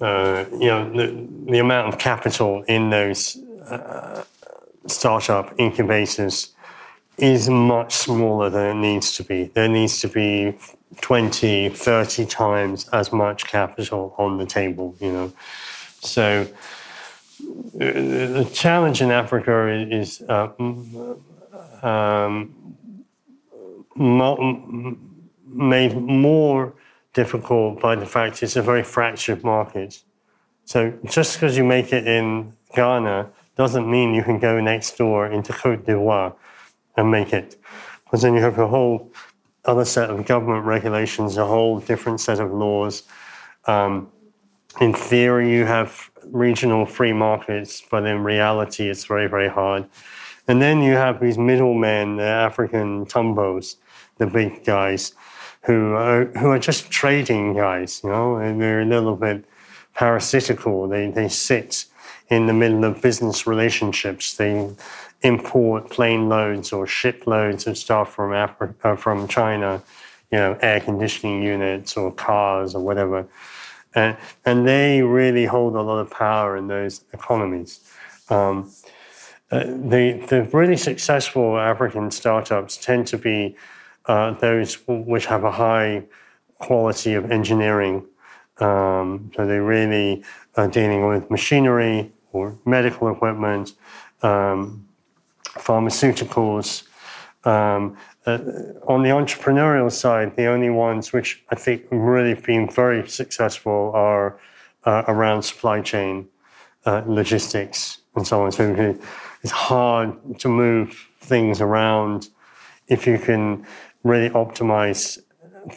[0.00, 1.12] uh, you know the,
[1.52, 3.38] the amount of capital in those
[3.70, 4.22] uh,
[4.86, 6.54] startup incubators
[7.16, 9.50] is much smaller than it needs to be.
[9.54, 10.54] There needs to be
[11.00, 15.32] 20, 30 times as much capital on the table, you know.
[16.00, 16.46] So
[17.74, 20.48] the challenge in Africa is uh,
[21.82, 22.54] um,
[25.46, 26.74] made more
[27.12, 30.02] difficult by the fact it's a very fractured market.
[30.64, 35.26] So just because you make it in Ghana doesn't mean you can go next door
[35.26, 36.34] into Cote d'Ivoire
[36.96, 37.56] and make it.
[38.04, 39.12] Because then you have a whole
[39.64, 43.04] other set of government regulations, a whole different set of laws.
[43.66, 44.10] Um,
[44.80, 49.86] in theory, you have regional free markets, but in reality, it's very, very hard.
[50.48, 53.76] And then you have these middlemen, the African tumbos,
[54.18, 55.12] the big guys,
[55.62, 59.44] who are, who are just trading guys, you know, and they're a little bit
[59.94, 60.88] parasitical.
[60.88, 61.86] They, they sit
[62.28, 64.34] in the middle of business relationships.
[64.34, 64.70] They
[65.22, 69.82] import plane loads or ship loads of stuff from Africa, uh, from China,
[70.30, 73.26] you know, air conditioning units or cars or whatever.
[73.94, 77.80] And, and they really hold a lot of power in those economies.
[78.28, 78.70] Um,
[79.50, 83.56] uh, the, the really successful African startups tend to be
[84.06, 86.02] uh, those which have a high
[86.58, 88.04] quality of engineering.
[88.58, 90.22] Um, so they really
[90.56, 93.74] are dealing with machinery or medical equipment,
[94.22, 94.86] um,
[95.44, 96.84] pharmaceuticals.
[97.44, 98.38] Um, uh,
[98.88, 104.38] on the entrepreneurial side, the only ones which I think really been very successful are
[104.84, 106.28] uh, around supply chain,
[106.86, 108.52] uh, logistics, and so on.
[108.52, 108.96] So
[109.42, 112.28] it's hard to move things around
[112.88, 113.66] if you can
[114.04, 115.18] really optimize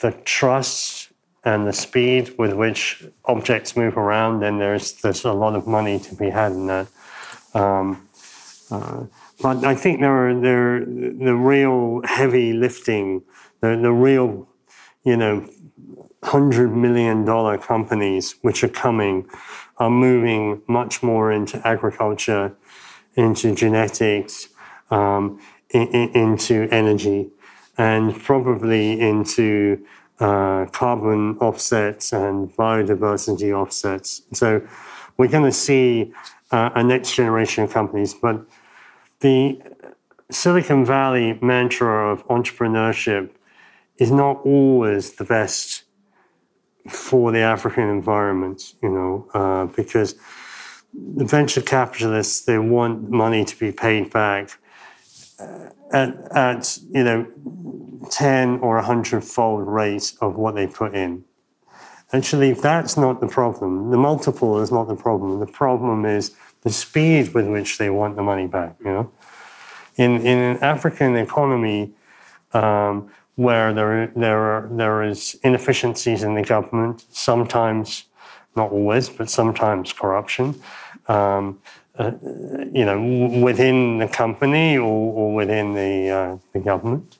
[0.01, 1.06] the trust
[1.43, 5.99] and the speed with which objects move around, then there's there's a lot of money
[5.99, 6.87] to be had in that.
[7.53, 8.07] Um,
[8.69, 9.03] uh,
[9.41, 13.23] but I think there are there the real heavy lifting,
[13.61, 14.47] the the real,
[15.03, 15.47] you know,
[16.23, 19.29] hundred million dollar companies which are coming,
[19.77, 22.55] are moving much more into agriculture,
[23.15, 24.49] into genetics,
[24.91, 27.29] um, in, in, into energy
[27.77, 29.85] and probably into
[30.19, 34.23] uh, carbon offsets and biodiversity offsets.
[34.33, 34.61] So
[35.17, 36.13] we're going to see
[36.51, 38.45] uh, a next generation of companies, but
[39.19, 39.61] the
[40.29, 43.29] Silicon Valley mantra of entrepreneurship
[43.97, 45.83] is not always the best
[46.89, 50.15] for the African environment, you know, uh, because
[50.93, 54.57] the venture capitalists, they want money to be paid back
[55.91, 57.27] at, at you know
[58.09, 61.23] 10 or 100 fold rate of what they put in.
[62.13, 63.91] Actually, that's not the problem.
[63.91, 65.39] The multiple is not the problem.
[65.39, 68.75] The problem is the speed with which they want the money back.
[68.79, 69.11] You know,
[69.97, 71.93] in in an African economy
[72.53, 78.05] um, where there there are, there is inefficiencies in the government, sometimes
[78.55, 80.59] not always, but sometimes corruption.
[81.07, 81.59] Um,
[81.97, 82.11] uh,
[82.71, 87.17] you know, within the company or, or within the, uh, the government.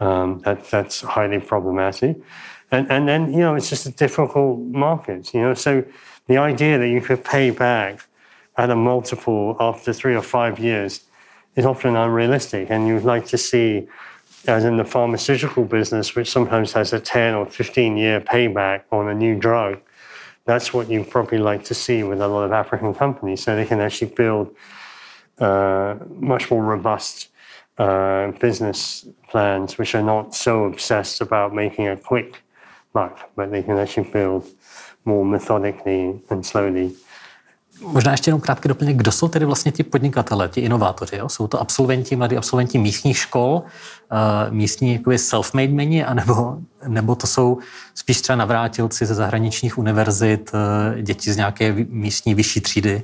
[0.00, 2.16] Um, that, that's highly problematic.
[2.70, 5.54] And, and then, you know, it's just a difficult market, you know.
[5.54, 5.84] So
[6.26, 8.06] the idea that you could pay back
[8.56, 11.04] at a multiple after three or five years
[11.56, 12.70] is often unrealistic.
[12.70, 13.88] And you'd like to see,
[14.46, 19.08] as in the pharmaceutical business, which sometimes has a 10 or 15 year payback on
[19.08, 19.80] a new drug,
[20.46, 23.66] that's what you probably like to see with a lot of African companies, so they
[23.66, 24.54] can actually build
[25.38, 27.28] uh, much more robust
[27.78, 32.42] uh, business plans, which are not so obsessed about making a quick
[32.92, 34.46] buck, but they can actually build
[35.04, 36.94] more methodically and slowly
[37.80, 41.16] Možná ještě jenom krátké doplněk, kdo jsou tedy vlastně ti podnikatele, ti inovátoři?
[41.16, 41.28] Jo?
[41.28, 43.62] Jsou to absolventi, mladí absolventi místních škol,
[44.12, 44.18] uh,
[44.50, 46.56] místní jakoby self-made meni, anebo,
[46.88, 47.58] nebo to jsou
[47.94, 53.02] spíš třeba navrátilci ze zahraničních univerzit, uh, děti z nějaké místní vyšší třídy?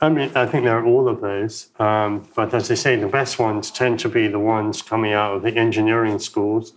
[0.00, 1.66] I mean, I think there are all of those.
[1.80, 5.36] Um, but as I say, the best ones tend to be the ones coming out
[5.36, 6.74] of the engineering schools,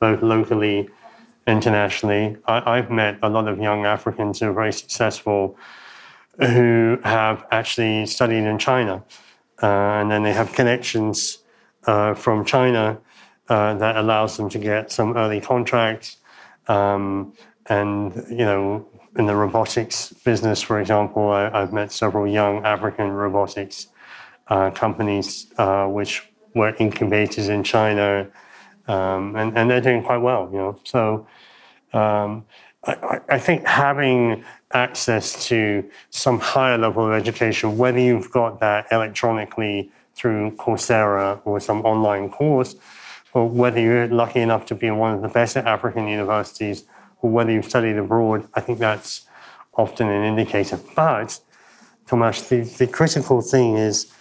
[0.00, 0.86] both locally,
[1.46, 2.36] internationally.
[2.46, 5.56] I, I've met a lot of young Africans who are very successful
[6.38, 9.04] who have actually studied in China.
[9.62, 11.38] Uh, and then they have connections
[11.86, 12.98] uh, from China
[13.48, 16.18] uh, that allows them to get some early contracts.
[16.68, 17.32] Um,
[17.66, 23.10] and, you know, in the robotics business, for example, I, have met several young African
[23.10, 23.88] robotics
[24.46, 28.28] uh, companies uh, which were incubators in China.
[28.86, 30.78] Um, and, and they're doing quite well, you know.
[30.84, 31.26] So
[31.92, 32.46] um,
[32.84, 38.86] I, I think having access to some higher level of education, whether you've got that
[38.90, 42.76] electronically through Coursera or some online course,
[43.32, 46.84] or whether you're lucky enough to be in one of the best African universities,
[47.22, 49.26] or whether you've studied abroad, I think that's
[49.74, 50.78] often an indicator.
[50.94, 51.40] But,
[52.06, 54.12] Tomasz, the, the critical thing is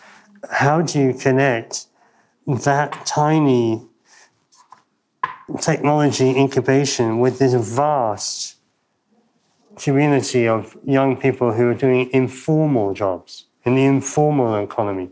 [0.52, 1.88] how do you connect
[2.46, 3.86] that tiny
[5.62, 8.57] technology incubation with this vast
[9.80, 15.10] community of young people who are doing informal jobs in the informal economy.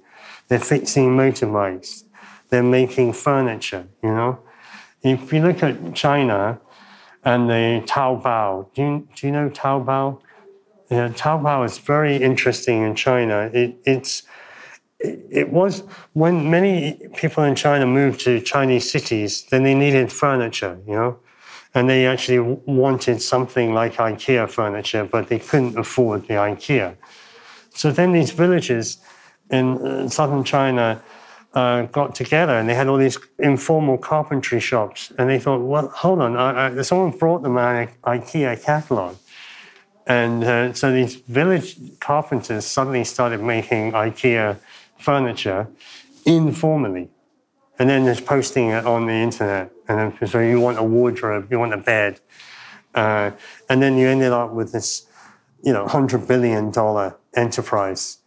[0.48, 2.04] They're fixing motorbikes.
[2.50, 4.40] They're making furniture, you know.
[5.02, 6.60] if you look at China
[7.24, 10.22] and the Taobao, do you, do you know Taobao?
[10.90, 13.50] Yeah, Taobao is very interesting in China.
[13.52, 14.24] It, it's
[15.00, 20.80] it was when many people in China moved to Chinese cities, then they needed furniture,
[20.88, 21.20] you know,
[21.76, 26.96] and they actually wanted something like IKEA furniture, but they couldn't afford the IKEA.
[27.74, 28.98] So then these villages
[29.52, 31.04] in uh, southern China
[31.54, 35.12] uh, got together and they had all these informal carpentry shops.
[35.18, 39.18] And they thought, well, hold on, someone brought them an IKEA catalog.
[40.08, 44.58] And uh, so these village carpenters suddenly started making IKEA
[44.98, 45.68] furniture
[46.26, 47.10] informally.
[47.78, 49.72] And then just posting it on the internet.
[49.88, 52.22] And then, so you want a wardrobe, you want a bed.
[52.94, 53.32] Uh,
[53.70, 55.08] and then you ended up with this,
[55.62, 56.72] you know, $100 billion
[57.36, 58.20] enterprise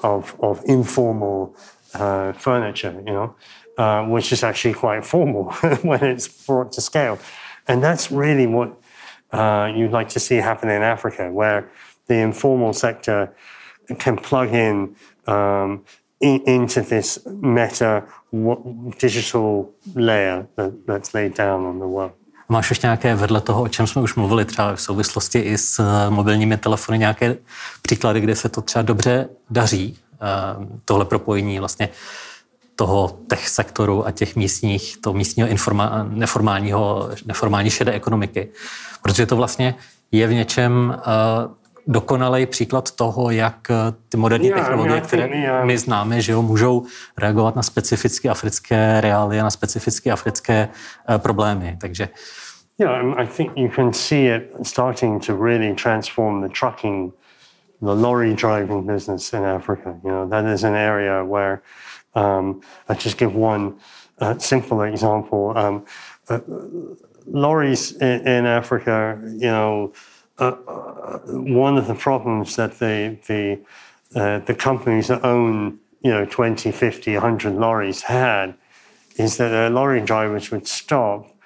[0.00, 1.56] of, of informal
[1.94, 3.36] uh, furniture, you know,
[3.78, 5.52] uh, which is actually quite formal
[5.82, 7.18] when it's brought to scale.
[7.68, 8.76] And that's really what
[9.32, 11.70] uh, you'd like to see happen in Africa, where
[12.06, 13.34] the informal sector
[13.98, 14.96] can plug in,
[15.26, 15.84] um,
[16.20, 18.02] into this meta
[19.00, 22.12] digital layer that, that's laid down on the world.
[22.48, 25.78] Máš ještě nějaké vedle toho, o čem jsme už mluvili, třeba v souvislosti i s
[25.78, 27.36] eh, mobilními telefony, nějaké
[27.82, 30.18] příklady, kde se to třeba dobře daří, eh,
[30.84, 31.88] tohle propojení vlastně
[32.76, 38.48] toho tech sektoru a těch místních, toho místního informa, neformálního, neformální šedé ekonomiky.
[39.02, 39.74] Protože to vlastně
[40.12, 41.52] je v něčem uh,
[41.86, 43.68] dokonalý příklad toho, jak
[44.08, 46.86] ty moderní yeah, technologie, které my známe, že jo, můžou
[47.18, 50.68] reagovat na specifické africké reálie, na specifické africké
[51.08, 51.76] uh, problémy.
[51.80, 52.08] Takže
[52.78, 57.12] Yeah, I think you can see it starting to really transform the trucking,
[57.80, 59.94] the lorry driving business in Africa.
[60.04, 61.58] You know, that is an area where
[62.16, 63.74] Um, I'll just give one
[64.18, 65.52] uh, simple example.
[65.56, 65.84] Um,
[66.28, 66.40] uh,
[67.26, 69.92] lorries in, in, Africa, you know,
[70.38, 73.60] uh, uh one of the problems that the the
[74.14, 78.54] uh, the companies that own, you know, 20, 50, 100 lorries had
[79.16, 81.36] is that the lorry drivers would stop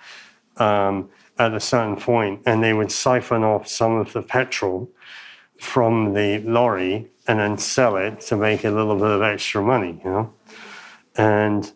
[0.59, 4.89] um, at a certain point and they would siphon off some of the petrol
[5.59, 10.01] from the lorry and then sell it to make a little bit of extra money,
[10.05, 10.33] you know.
[11.17, 11.73] And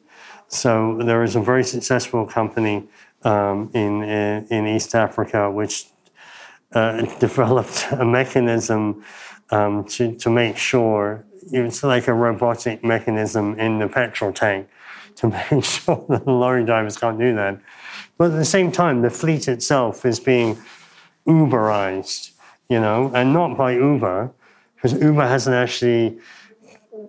[0.48, 2.88] so there is a very successful company
[3.22, 5.86] um, in, in East Africa which
[6.74, 9.04] uh, developed a mechanism
[9.50, 14.68] um, to, to make sure it's like a robotic mechanism in the petrol tank
[15.16, 17.60] to make sure that the lorry drivers can't do that.
[18.18, 20.58] But at the same time, the fleet itself is being
[21.26, 22.32] Uberized,
[22.68, 24.30] you know, and not by Uber,
[24.74, 26.18] because Uber hasn't actually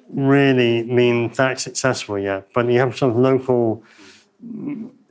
[0.09, 3.83] really been that successful yet, but you have some local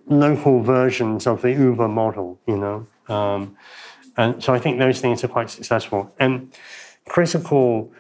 [0.07, 2.87] local versions of the Uber model, you know.
[3.15, 3.57] Um,
[4.17, 6.13] and so I think those things are quite successful.
[6.19, 6.53] And
[7.07, 7.93] critical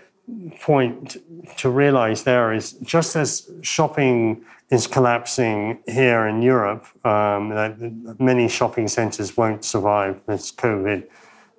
[0.60, 1.16] point
[1.58, 8.48] to realize there is just as shopping is collapsing here in Europe, um, that many
[8.48, 11.06] shopping centers won't survive this COVID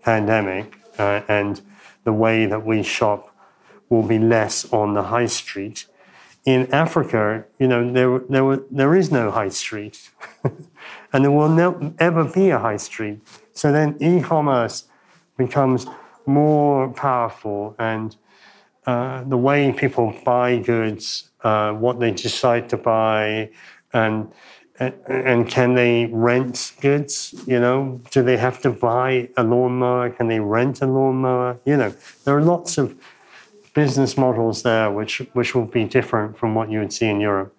[0.01, 1.62] pandemic, uh, and
[2.03, 3.36] the way that we shop
[3.89, 5.86] will be less on the high street.
[6.45, 10.12] In Africa, you know, there, there, there is no high street,
[11.14, 13.20] and there will never ever be a high street.
[13.56, 14.86] So then e-commerce
[15.38, 15.88] becomes
[16.26, 18.16] more powerful, and
[18.86, 23.49] uh, the way people buy goods, uh, what they decide to buy,
[23.93, 24.32] and
[24.80, 27.34] and can they rent goods?
[27.47, 30.10] You know, do they have to buy a lawnmower?
[30.10, 31.58] Can they rent a lawnmower?
[31.66, 31.93] You know,
[32.26, 32.93] there are lots of
[33.74, 37.55] business models there which, which will be different from what you would see in Europe.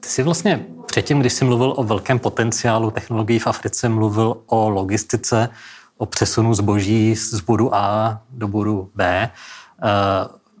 [0.00, 4.68] Ty jsi vlastně předtím, když jsi mluvil o velkém potenciálu technologií v Africe, mluvil o
[4.68, 5.48] logistice,
[5.96, 9.88] o přesunu zboží z bodu A do bodu B eh,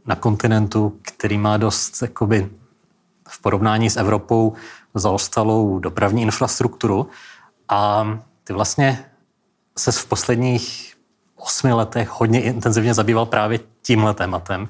[0.06, 2.50] na kontinentu, který má dost jakoby,
[3.28, 4.52] v porovnání s Evropou
[4.94, 7.08] zaostalou dopravní infrastrukturu.
[7.68, 8.06] A
[8.44, 9.04] ty vlastně
[9.78, 10.94] se v posledních
[11.36, 14.68] osmi letech hodně intenzivně zabýval právě tímhle tématem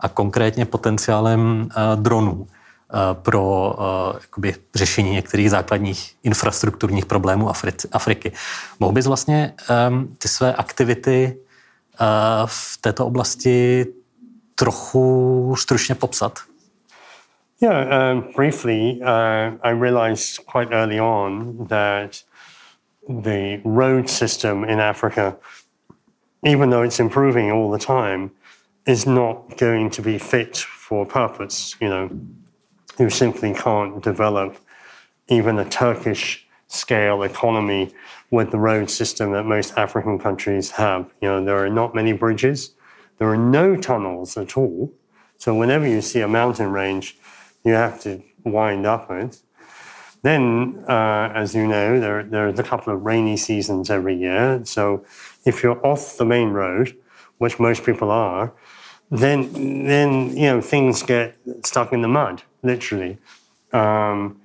[0.00, 2.46] a konkrétně potenciálem uh, dronů
[3.12, 8.32] pro uh, jakoby řešení některých základních infrastrukturních problémů Afri- Afriky.
[8.80, 9.54] Mohl bys vlastně
[9.88, 11.36] um, ty své aktivity
[12.00, 12.06] uh,
[12.46, 13.86] v této oblasti
[14.54, 16.38] trochu stručně popsat?
[17.60, 22.10] Yeah, um, briefly, uh, I realized quite early on that
[23.22, 25.34] the road system in Africa
[26.44, 28.30] even though it's improving all the time,
[28.86, 31.74] is not going to be fit for purpose.
[31.80, 32.10] You know,
[32.98, 34.56] you simply can't develop
[35.28, 37.92] even a Turkish scale economy
[38.30, 41.10] with the road system that most African countries have.
[41.20, 42.74] You know, there are not many bridges,
[43.18, 44.92] there are no tunnels at all.
[45.38, 47.16] So whenever you see a mountain range,
[47.64, 49.44] you have to wind upwards.
[50.22, 54.60] Then, uh, as you know, there, there's a couple of rainy seasons every year.
[54.64, 55.04] So
[55.44, 56.96] if you're off the main road,
[57.38, 58.52] which most people are,
[59.10, 63.18] then then you know things get stuck in the mud, literally.
[63.72, 64.40] Um,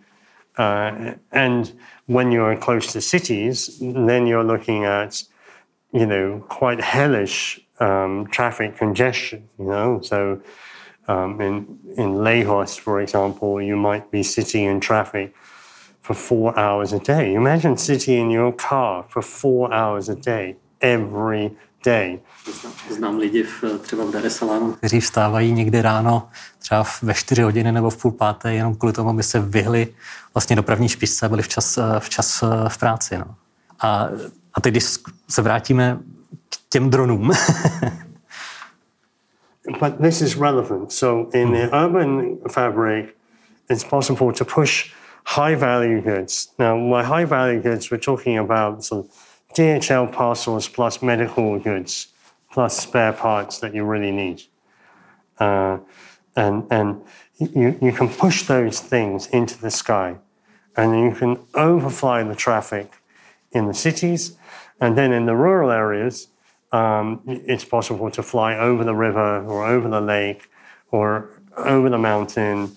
[0.57, 1.74] uh, and
[2.05, 5.24] when you're close to cities, then you're looking at
[5.91, 9.49] you know quite hellish um, traffic congestion.
[9.57, 10.41] You know, so
[11.07, 15.34] um, in in Lagos, for example, you might be sitting in traffic
[16.01, 17.34] for four hours a day.
[17.34, 21.55] Imagine sitting in your car for four hours a day every
[21.86, 22.20] day.
[22.90, 26.28] Znám lidi v, třeba v Dar es Salaam, kteří vstávají někdy ráno
[26.60, 29.88] třeba ve 4 hodiny nebo v půl páté, jenom kvůli tomu, aby se vyhli
[30.34, 33.18] vlastně dopravní špičce a byli včas, včas v práci.
[33.18, 33.36] No.
[33.80, 34.08] A,
[34.54, 34.86] a teď, když
[35.30, 36.00] se vrátíme
[36.50, 37.32] k těm dronům.
[39.80, 40.92] But this is relevant.
[40.92, 43.06] So in the urban fabric,
[43.70, 44.92] it's possible to push
[45.26, 46.54] high value goods.
[46.60, 49.12] Now, by high value goods, we're talking about sort of
[49.56, 52.08] DHL parcels plus medical goods
[52.51, 54.43] plus spare parts that you really need.
[55.39, 55.80] Uh,
[56.36, 57.01] and and
[57.38, 60.18] you, you can push those things into the sky
[60.76, 62.91] and you can overfly the traffic
[63.51, 64.38] in the cities.
[64.80, 66.28] And then in the rural areas,
[66.72, 70.49] um, it's possible to fly over the river or over the lake
[70.91, 72.76] or over the mountain.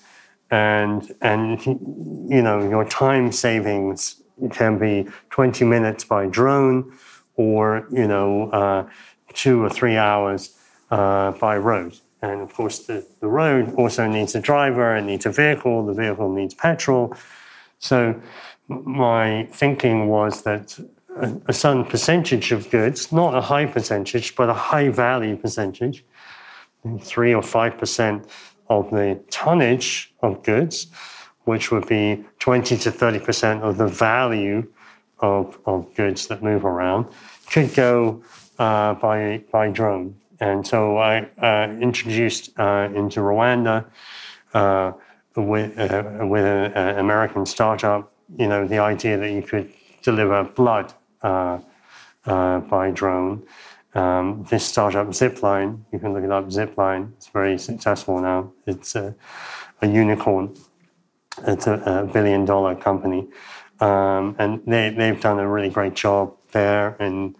[0.50, 4.22] And, and you know, your time savings
[4.52, 6.92] can be 20 minutes by drone
[7.36, 8.88] or, you know, uh,
[9.34, 10.56] two or three hours
[10.90, 11.98] uh, by road.
[12.22, 15.92] And of course, the, the road also needs a driver, it needs a vehicle, the
[15.92, 17.14] vehicle needs petrol.
[17.78, 18.20] So
[18.68, 20.78] my thinking was that
[21.16, 26.04] a, a certain percentage of goods, not a high percentage, but a high value percentage,
[27.00, 28.26] three or five percent
[28.68, 30.88] of the tonnage of goods,
[31.46, 34.66] which would be 20 to 30 percent of the value
[35.20, 37.06] of, of goods that move around,
[37.50, 38.22] could go
[38.58, 40.14] uh, by, by drone.
[40.40, 43.86] And so I uh, introduced uh, into Rwanda
[44.54, 44.92] uh,
[45.36, 49.72] with, uh, with an American startup, you know, the idea that you could
[50.02, 50.92] deliver blood
[51.22, 53.42] by drone.
[53.94, 58.52] Um, this startup, Zipline, you can look it up, Zipline, it's very successful now.
[58.66, 59.14] It's a,
[59.80, 60.54] a unicorn.
[61.46, 63.28] It's a, a billion dollar company.
[63.80, 67.36] Um, and they, they've done a really great job there in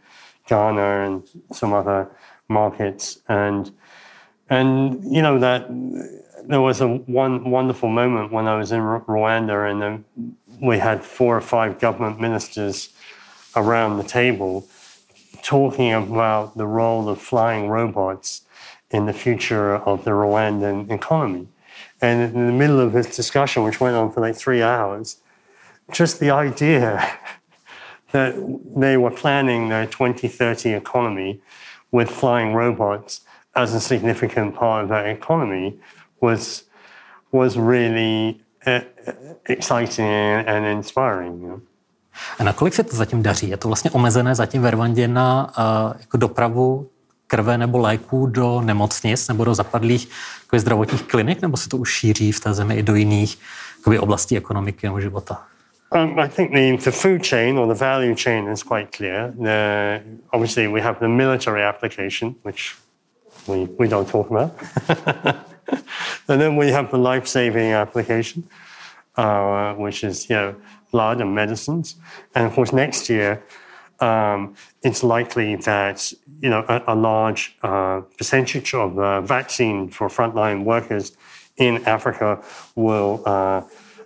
[0.48, 2.10] Ghana and some other
[2.48, 3.20] markets.
[3.28, 3.72] And,
[4.50, 5.66] and you know, that
[6.44, 10.04] there was a one wonderful moment when I was in Rwanda and
[10.60, 12.90] we had four or five government ministers
[13.56, 14.68] around the table
[15.42, 18.42] talking about the role of flying robots
[18.90, 21.48] in the future of the Rwandan economy.
[22.00, 25.16] And in the middle of this discussion, which went on for like three hours,
[25.90, 27.00] just the idea
[28.12, 28.34] that
[28.76, 31.40] they were planning their 2030 economy
[31.92, 33.20] with flying robots
[33.54, 35.78] as a significant part of that economy
[36.20, 36.64] was
[37.32, 38.80] was really uh,
[39.46, 41.40] exciting and inspiring.
[41.40, 41.60] You know?
[42.38, 43.48] A nakolik se to zatím daří?
[43.48, 46.90] Je to vlastně omezené zatím ve Rwandě na uh, jako dopravu
[47.26, 50.08] krve nebo léků do nemocnic nebo do zapadlých
[50.44, 53.38] jako zdravotních klinik, nebo se to už šíří v té zemi i do jiných
[53.78, 55.42] jakoby, oblastí ekonomiky nebo života?
[55.92, 59.32] Um, I think the, the food chain or the value chain is quite clear.
[59.38, 60.02] The,
[60.32, 62.74] obviously, we have the military application, which
[63.46, 64.50] we, we don't talk about.
[66.28, 68.42] and then we have the life saving application,
[69.16, 70.54] uh, which is you know,
[70.90, 71.94] blood and medicines.
[72.34, 73.42] And of course, next year,
[74.00, 80.08] um, it's likely that you know a, a large uh, percentage of the vaccine for
[80.08, 81.16] frontline workers
[81.56, 82.42] in Africa
[82.74, 83.62] will uh,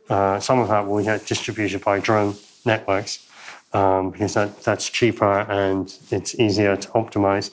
[0.09, 2.35] uh, some of that will get distributed by drone
[2.65, 3.29] networks
[3.73, 7.53] um, because that, that's cheaper and it's easier to optimize.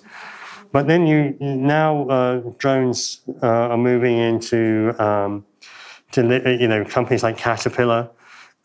[0.72, 5.46] But then you now uh, drones uh, are moving into um,
[6.12, 6.22] to,
[6.60, 8.10] you know companies like Caterpillar,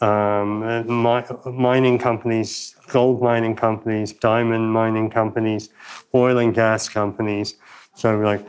[0.01, 5.71] um, mining companies, gold mining companies, diamond mining companies,
[6.15, 7.57] oil and gas companies.
[7.95, 8.47] So like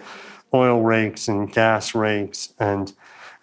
[0.54, 2.94] oil rigs and gas rigs and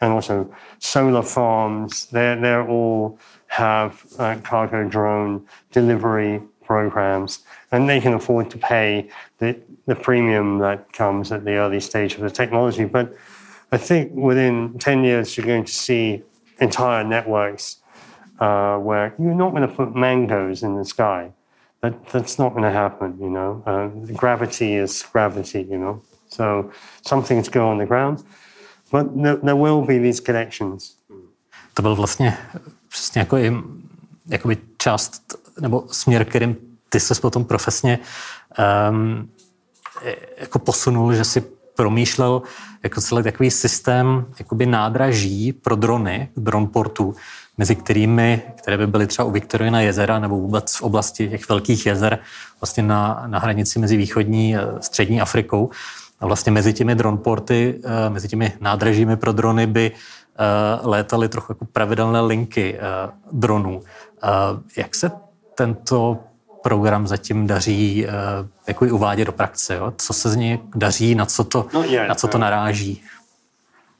[0.03, 2.07] and also solar farms.
[2.07, 7.41] They they all have uh, cargo drone delivery programs,
[7.73, 12.15] and they can afford to pay the the premium that comes at the early stage
[12.15, 12.85] of the technology.
[12.85, 13.17] But
[13.73, 16.23] I think within ten years, you're going to see
[16.61, 17.80] entire networks
[18.41, 21.33] uh, where you're not going to put mangoes in the sky.
[21.83, 23.63] That, that's not going to happen, you know.
[23.67, 26.03] Uh, gravity is gravity, you know.
[26.29, 26.71] So
[27.07, 28.23] something's go on the ground,
[28.93, 30.97] but there, there will be these connections.
[31.75, 32.39] To byl vlastně
[32.89, 33.53] přesně jako i
[34.27, 36.57] jakoby část nebo směr, kterým
[36.89, 37.99] ty se potom profesně
[38.91, 39.31] um,
[40.37, 41.45] jako posunul, že si
[41.81, 42.43] promýšlel
[42.83, 47.15] jako celý takový systém jakoby nádraží pro drony, dron portů,
[47.59, 51.87] mezi kterými, které by byly třeba u Viktorina jezera nebo vůbec v oblasti těch velkých
[51.87, 52.19] jezer,
[52.61, 55.71] vlastně na, na hranici mezi východní a střední Afrikou.
[56.21, 60.45] A vlastně mezi těmi dronporty, eh, mezi těmi nádražími pro drony by eh,
[60.83, 62.81] létaly trochu jako pravidelné linky eh,
[63.33, 63.81] dronů.
[64.77, 65.11] Jak se
[65.55, 66.19] tento
[66.63, 68.07] program zatím daří
[68.69, 69.75] jako i uvádět do praxe?
[69.75, 69.93] Jo?
[69.97, 73.03] Co se z něj daří, na co to, no, na co to naráží?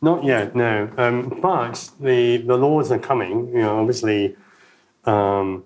[0.03, 0.89] Not yet, no.
[0.97, 4.35] Um, but the, the laws are coming, you know, obviously,
[5.05, 5.63] um,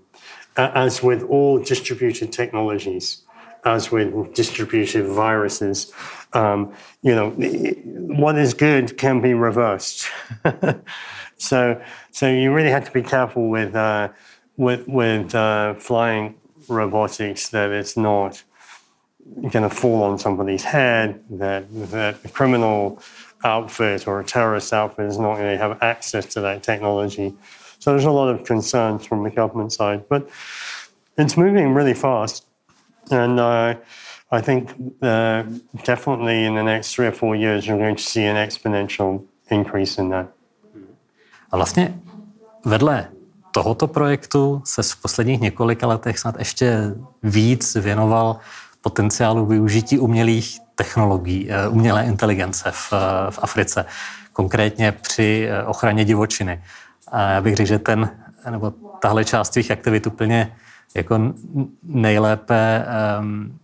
[0.56, 3.24] as with all distributed technologies,
[3.64, 5.92] as with distributed viruses,
[6.32, 6.72] um,
[7.02, 7.30] you know,
[8.18, 10.06] what is good can be reversed.
[11.36, 11.80] so,
[12.10, 14.08] so you really have to be careful with uh,
[14.56, 16.34] with with uh, flying
[16.68, 18.42] robotics that it's not
[19.40, 21.22] going to fall on somebody's head.
[21.30, 23.00] That that the criminal
[23.42, 27.34] outfit or a terrorist outfit is not going to have access to that technology.
[27.78, 30.28] So there's a lot of concerns from the government side, but
[31.18, 32.46] it's moving really fast,
[33.10, 33.74] and uh,
[34.30, 34.70] I think
[35.02, 35.44] uh,
[35.84, 39.98] definitely in the next three or four years you're going to see an exponential increase
[39.98, 40.32] in that.
[41.50, 41.94] A vlastně
[42.64, 43.13] vedle
[43.54, 48.36] tohoto projektu se v posledních několika letech snad ještě víc věnoval
[48.80, 53.84] potenciálu využití umělých technologií, eh, umělé inteligence v, eh, v Africe,
[54.32, 56.62] konkrétně při eh, ochraně divočiny.
[57.08, 58.10] A já bych řekl, že ten,
[58.50, 60.56] nebo tahle část tvých aktivit úplně
[60.94, 61.18] jako
[61.82, 62.86] nejlépe
[63.20, 63.58] um,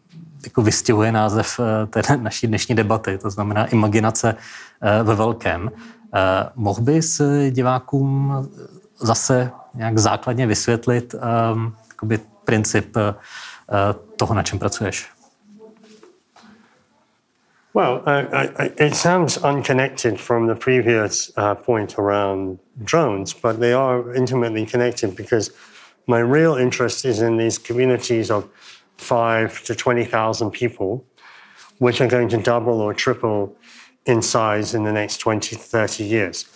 [0.44, 1.60] jako vystihuje název
[1.90, 4.34] té naší dnešní debaty, to znamená imaginace
[5.02, 5.70] ve velkém.
[6.54, 7.20] Mohl bys
[7.50, 8.32] divákům
[9.00, 11.76] zase nějak základně vysvětlit um,
[12.44, 12.96] princip
[14.16, 15.08] toho, na čem pracuješ?
[17.74, 18.02] Well,
[18.76, 25.14] it sounds unconnected from the previous uh, point around drones, but they are intimately connected
[25.14, 25.52] because
[26.06, 28.48] my real interest is in these communities of
[28.96, 31.04] five to 20,000 people,
[31.78, 33.56] which are going to double or triple
[34.04, 36.46] in size in the next 20 to 30 years.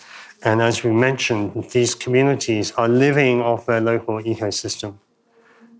[0.45, 4.99] And as we mentioned, these communities are living off their local ecosystem.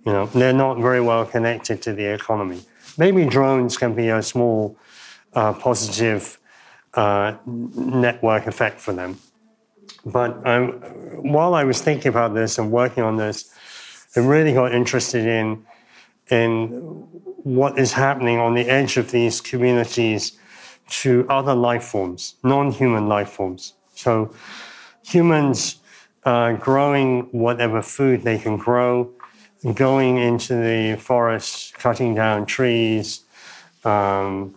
[0.05, 2.61] You know, they're not very well connected to the economy.
[2.97, 4.75] Maybe drones can be a small
[5.33, 6.39] uh, positive
[6.95, 9.19] uh, network effect for them.
[10.03, 10.71] But um,
[11.21, 13.53] while I was thinking about this and working on this,
[14.15, 15.65] I really got interested in
[16.31, 16.69] in
[17.43, 20.39] what is happening on the edge of these communities
[20.89, 23.73] to other life forms, non-human life forms.
[23.95, 24.33] So
[25.03, 25.77] humans
[26.23, 29.11] uh, growing whatever food they can grow,
[29.73, 33.21] going into the forest, cutting down trees,
[33.83, 34.55] um,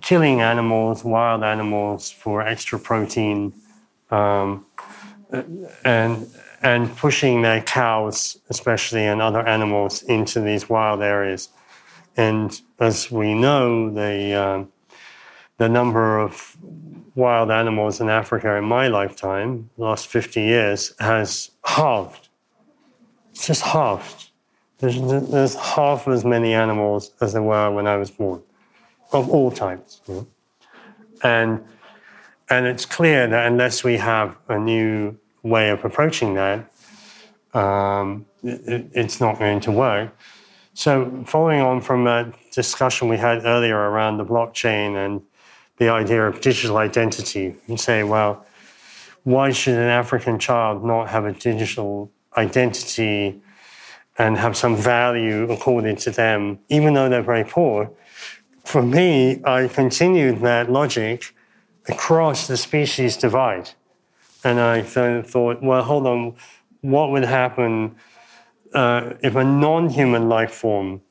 [0.00, 3.52] killing animals, wild animals for extra protein,
[4.10, 4.66] um,
[5.84, 6.26] and
[6.62, 11.48] and pushing their cows, especially and other animals, into these wild areas.
[12.16, 14.64] And as we know, the uh,
[15.56, 16.56] the number of
[17.14, 22.28] wild animals in Africa in my lifetime, the last 50 years, has halved.
[23.30, 24.30] It's just halved.
[24.78, 25.00] There's,
[25.30, 28.42] there's half as many animals as there were when I was born
[29.12, 30.00] of all types.
[30.06, 30.26] You know?
[31.22, 31.64] And
[32.50, 36.72] and it's clear that unless we have a new way of approaching that,
[37.54, 40.12] um, it, it's not going to work.
[40.74, 45.22] So, following on from a discussion we had earlier around the blockchain and
[45.80, 48.46] the idea of digital identity, and say, well,
[49.24, 53.42] why should an African child not have a digital identity
[54.16, 57.90] and have some value according to them, even though they're very poor?
[58.70, 61.34] for me, I continued that logic
[61.88, 63.70] across the species divide.
[64.44, 66.36] And I thought, well, hold on,
[66.80, 67.96] what would happen
[68.72, 71.02] uh, if a non human life form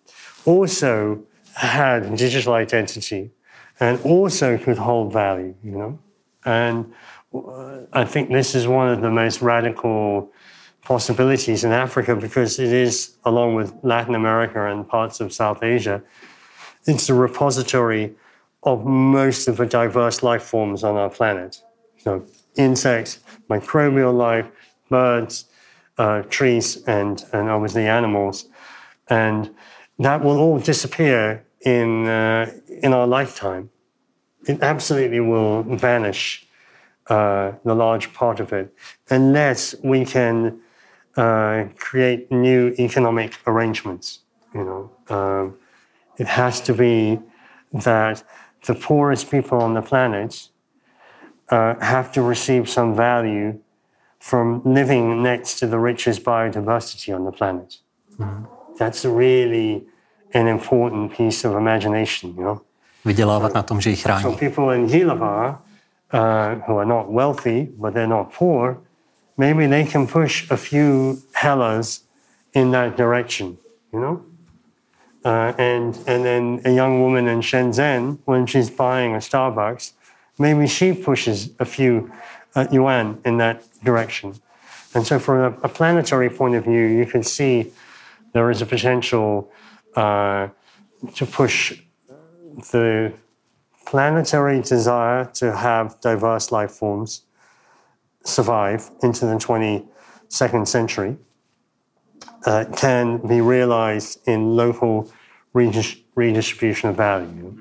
[0.45, 1.21] also
[1.55, 3.31] had digital identity
[3.79, 5.99] and also could hold value, you know?
[6.45, 6.93] And
[7.33, 10.31] uh, I think this is one of the most radical
[10.81, 16.01] possibilities in Africa because it is, along with Latin America and parts of South Asia,
[16.85, 18.15] it's the repository
[18.63, 21.61] of most of the diverse life forms on our planet.
[21.97, 22.25] So
[22.55, 23.19] insects,
[23.49, 24.47] microbial life,
[24.89, 25.45] birds,
[25.97, 28.47] uh, trees and, and obviously animals.
[29.09, 29.53] And
[29.99, 32.51] that will all disappear in, uh,
[32.81, 33.69] in our lifetime.
[34.47, 36.47] It absolutely will vanish,
[37.07, 38.73] uh, the large part of it,
[39.09, 40.61] unless we can
[41.17, 44.19] uh, create new economic arrangements.
[44.53, 45.57] You know, um,
[46.17, 47.19] it has to be
[47.73, 48.23] that
[48.65, 50.49] the poorest people on the planet
[51.49, 53.59] uh, have to receive some value
[54.19, 57.77] from living next to the richest biodiversity on the planet.
[58.17, 58.45] Mm-hmm.
[58.77, 59.85] That's really
[60.33, 62.61] an important piece of imagination, you know.
[63.05, 64.23] Vydělávat na tom, že chrání.
[64.23, 65.61] So people in Jihlava
[66.13, 68.77] uh, who are not wealthy, but they're not poor,
[69.37, 72.03] maybe they can push a few hellers
[72.53, 73.57] in that direction,
[73.93, 74.21] you know?
[75.25, 79.93] Uh, and, and then a young woman in Shenzhen, when she's buying a Starbucks,
[80.37, 82.11] maybe she pushes a few
[82.55, 84.33] uh, yuan in that direction.
[84.95, 87.71] And so, from a, a, planetary point of view, you can see
[88.33, 89.51] there is a potential
[89.95, 90.49] uh,
[91.15, 91.73] to push
[92.71, 93.11] the
[93.85, 97.23] planetary desire to have diverse life forms
[98.25, 101.17] survive into the 22nd century
[102.45, 105.07] uh, can be realized in local
[106.15, 107.53] redistribution of value.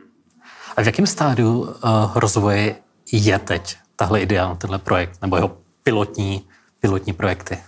[0.76, 1.70] A v jakém stádiu uh,
[2.14, 2.76] rozvoje
[3.12, 6.46] je teď tahle idea, tenhle projekt, nebo jeho pilotní,
[6.80, 7.58] pilotní projekty?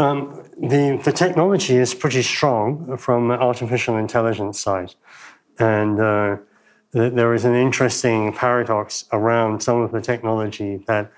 [0.00, 4.94] Um, the, the technology is pretty strong from the artificial intelligence side.
[5.58, 6.36] And uh,
[6.94, 11.12] th- there is an interesting paradox around some of the technology that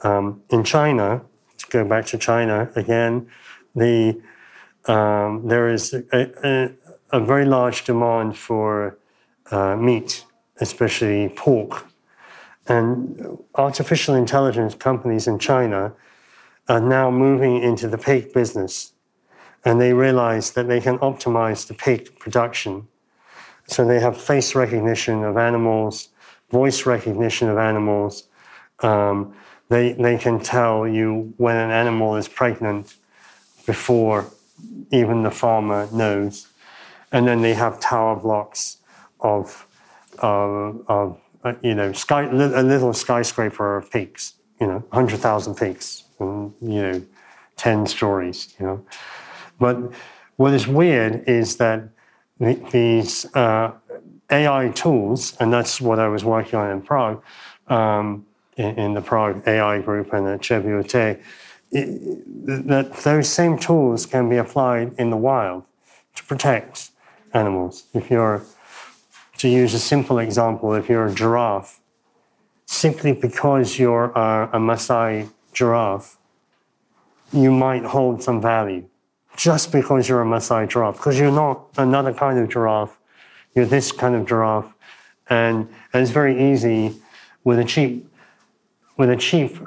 [0.00, 1.20] um, in China,
[1.58, 3.28] to go back to China again,
[3.76, 4.18] the,
[4.86, 6.02] um, there is a,
[6.42, 6.70] a,
[7.10, 8.96] a, very large demand for
[9.50, 10.24] uh, meat,
[10.60, 11.86] especially pork.
[12.68, 15.92] And artificial intelligence companies in China
[16.68, 18.92] are now moving into the pig business.
[19.64, 22.88] And they realize that they can optimize the pig production.
[23.66, 26.08] So they have face recognition of animals,
[26.50, 28.28] voice recognition of animals.
[28.80, 29.34] Um,
[29.68, 32.94] they, they can tell you when an animal is pregnant
[33.66, 34.26] before
[34.90, 36.48] even the farmer knows.
[37.12, 38.78] And then they have tower blocks
[39.20, 39.66] of,
[40.22, 46.04] uh, of uh, you know, sky, a little skyscraper of peaks, you know, 100,000 peaks,
[46.20, 47.02] you know,
[47.56, 48.86] 10 stories, you know.
[49.58, 49.76] But
[50.36, 51.88] what is weird is that
[52.38, 53.72] these uh,
[54.30, 57.22] AI tools, and that's what I was working on in Prague,
[57.66, 61.20] um, in, in, the Prague AI group and at ČVUT,
[61.70, 65.64] that those same tools can be applied in the wild
[66.14, 66.90] to protect
[67.34, 67.84] animals.
[67.92, 68.42] If you're,
[69.38, 71.80] to use a simple example, if you're a giraffe,
[72.66, 76.18] simply because you're a, a Maasai giraffe,
[77.32, 78.84] you might hold some value
[79.36, 82.96] just because you're a Maasai giraffe, because you're not another kind of giraffe,
[83.54, 84.72] you're this kind of giraffe.
[85.28, 86.94] And, and it's very easy
[87.42, 88.08] with a cheap,
[88.96, 89.58] with a cheap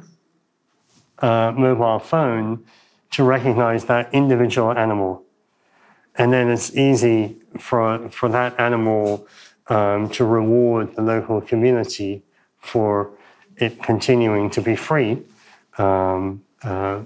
[1.19, 2.63] uh, mobile phone
[3.11, 5.23] to recognize that individual animal.
[6.15, 9.27] And then it's easy for, for that animal
[9.67, 12.23] um, to reward the local community
[12.59, 13.11] for
[13.57, 15.23] it continuing to be free
[15.81, 17.03] um, uh,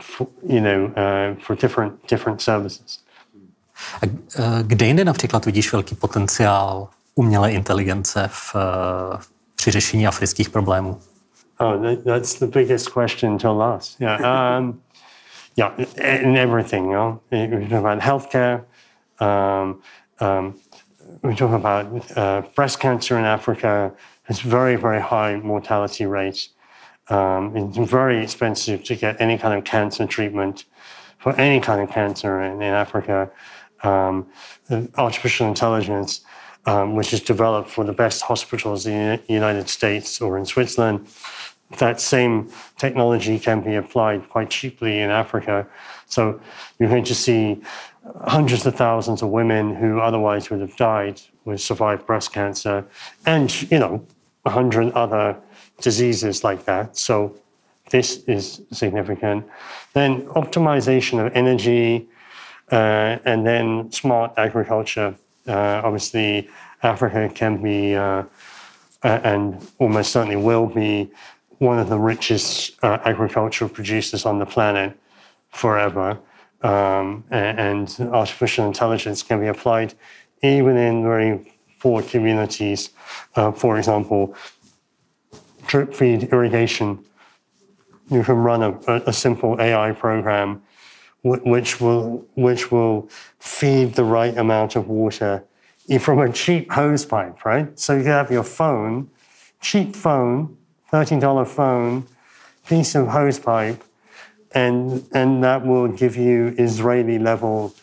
[0.00, 2.98] for, you know, uh, for different, different services.
[4.02, 4.06] A
[4.62, 9.20] kde jinde například vidíš velký potenciál umělé inteligence v, uh,
[9.54, 10.98] při řešení afrických problémů?
[11.58, 13.96] Oh, that's the biggest question till us.
[14.00, 14.20] Yeah,
[14.58, 14.80] um,
[15.56, 15.72] yeah,
[16.22, 16.90] in everything.
[16.90, 18.64] You know, we talk about healthcare.
[19.20, 19.80] Um,
[20.20, 20.54] um,
[21.22, 21.86] we talk about
[22.16, 23.92] uh, breast cancer in Africa.
[24.28, 26.53] It's very, very high mortality rates.
[27.08, 30.64] Um, it's very expensive to get any kind of cancer treatment
[31.18, 33.30] for any kind of cancer in, in Africa.
[33.82, 34.26] Um,
[34.96, 36.22] artificial intelligence,
[36.64, 41.06] um, which is developed for the best hospitals in the United States or in Switzerland,
[41.78, 45.66] that same technology can be applied quite cheaply in Africa.
[46.06, 46.40] So
[46.78, 47.60] you're going to see
[48.26, 52.86] hundreds of thousands of women who otherwise would have died with survived breast cancer,
[53.26, 54.06] and you know,
[54.44, 55.36] a hundred other
[55.80, 56.96] diseases like that.
[56.96, 57.36] So
[57.90, 59.46] this is significant.
[59.92, 62.08] Then optimization of energy,
[62.72, 65.14] uh, and then smart agriculture.
[65.46, 66.48] Uh, obviously,
[66.82, 68.24] Africa can be, uh,
[69.02, 71.10] and almost certainly will be,
[71.58, 74.98] one of the richest uh, agricultural producers on the planet
[75.50, 76.18] forever.
[76.62, 77.60] Um, and,
[77.98, 79.92] and, artificial intelligence can be applied
[80.42, 82.90] even in very poor communities.
[83.36, 84.34] Uh, for example,
[85.66, 87.04] drip feed irrigation
[88.10, 90.62] you can run a, a simple AI program
[91.22, 93.08] which will which will
[93.38, 95.42] feed the right amount of water
[96.00, 97.78] from a cheap hose pipe, right?
[97.78, 99.10] So you have your phone,
[99.60, 100.56] cheap phone,
[100.90, 102.06] thirteen dollar phone,
[102.68, 103.82] piece of hose pipe,
[104.52, 107.74] and and that will give you Israeli level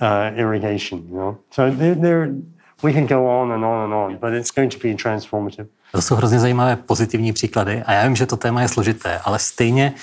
[0.00, 1.06] uh, irrigation.
[1.08, 2.34] You know, so there, there
[2.82, 5.68] we can go on and on and on, but it's going to be transformative.
[5.92, 9.38] To jsou hrozně zajímavé pozitivní příklady a já vím, že to téma je složité, ale
[9.38, 9.94] stejně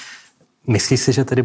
[0.67, 1.43] myslíš si, že tedy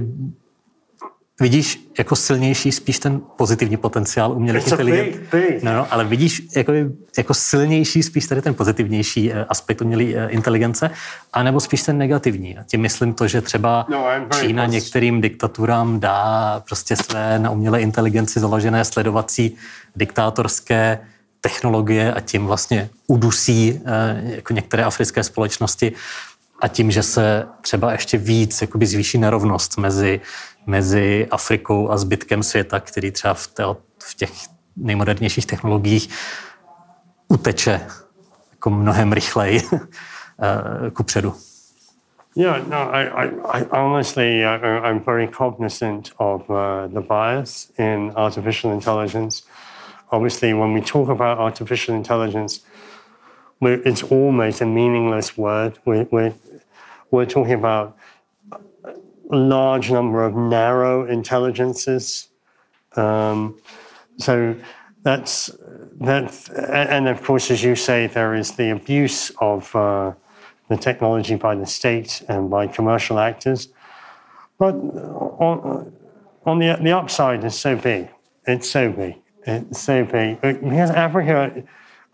[1.41, 5.21] vidíš jako silnější spíš ten pozitivní potenciál umělých inteligence.
[5.63, 6.73] No, no, ale vidíš jako,
[7.19, 10.91] jako silnější spíš tady ten pozitivnější eh, aspekt umělé eh, inteligence,
[11.33, 12.59] anebo spíš ten negativní.
[12.59, 14.07] A tím myslím to, že třeba no,
[14.41, 14.75] Čína close.
[14.75, 19.57] některým diktaturám dá prostě své na umělé inteligenci založené sledovací
[19.97, 20.99] diktátorské
[21.41, 25.93] technologie a tím vlastně udusí eh, jako některé africké společnosti
[26.61, 30.21] a tím, že se třeba ještě víc jakoby zvýší nerovnost mezi,
[30.67, 33.65] mezi Afrikou a zbytkem světa, který třeba v, té,
[34.03, 34.33] v těch
[34.77, 36.09] nejmodernějších technologiích
[37.29, 37.81] uteče
[38.51, 41.35] jako mnohem rychleji eh, ku předu.
[42.37, 44.57] Yeah, no, I, I, I honestly, I,
[44.91, 49.43] I'm very cognizant of uh, the bias in artificial intelligence.
[50.11, 52.61] Obviously, when we talk about artificial intelligence,
[53.61, 55.79] it's almost a meaningless word.
[55.85, 56.35] We're, we're,
[57.11, 57.97] we're talking about
[58.85, 62.29] a large number of narrow intelligences.
[62.97, 63.61] Um,
[64.17, 64.57] so
[65.03, 65.51] that's
[66.01, 70.13] that, and of course, as you say, there is the abuse of uh,
[70.69, 73.69] the technology by the state and by commercial actors.
[74.59, 75.93] But on,
[76.45, 78.09] on the the upside is so big.
[78.47, 79.17] It's so big.
[79.47, 81.63] It's so big because Africa,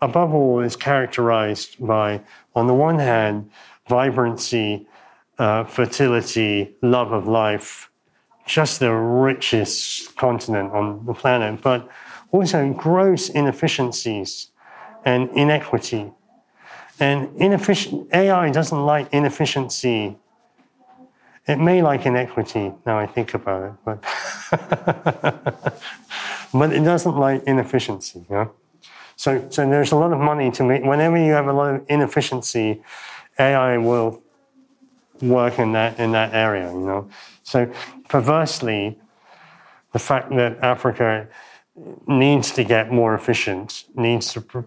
[0.01, 2.21] above all, is characterized by,
[2.55, 3.49] on the one hand,
[3.87, 4.87] vibrancy,
[5.37, 7.89] uh, fertility, love of life,
[8.45, 11.89] just the richest continent on the planet, but
[12.31, 14.51] also gross inefficiencies
[15.03, 16.11] and inequity.
[16.99, 20.17] And inefficient AI doesn't like inefficiency.
[21.47, 24.03] It may like inequity now I think about it, but
[26.59, 28.25] but it doesn't like inefficiency.
[28.29, 28.51] You know?
[29.15, 30.83] So so there's a lot of money to make.
[30.83, 32.81] Whenever you have a lot of inefficiency,
[33.39, 34.21] AI will
[35.21, 36.71] work in that in that area.
[36.71, 37.09] You know,
[37.43, 37.71] so
[38.09, 38.99] perversely,
[39.93, 41.27] the fact that Africa
[42.07, 44.65] needs to get more efficient, needs to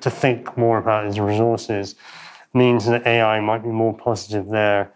[0.00, 1.94] to think more about its resources,
[2.52, 4.92] means that AI might be more positive there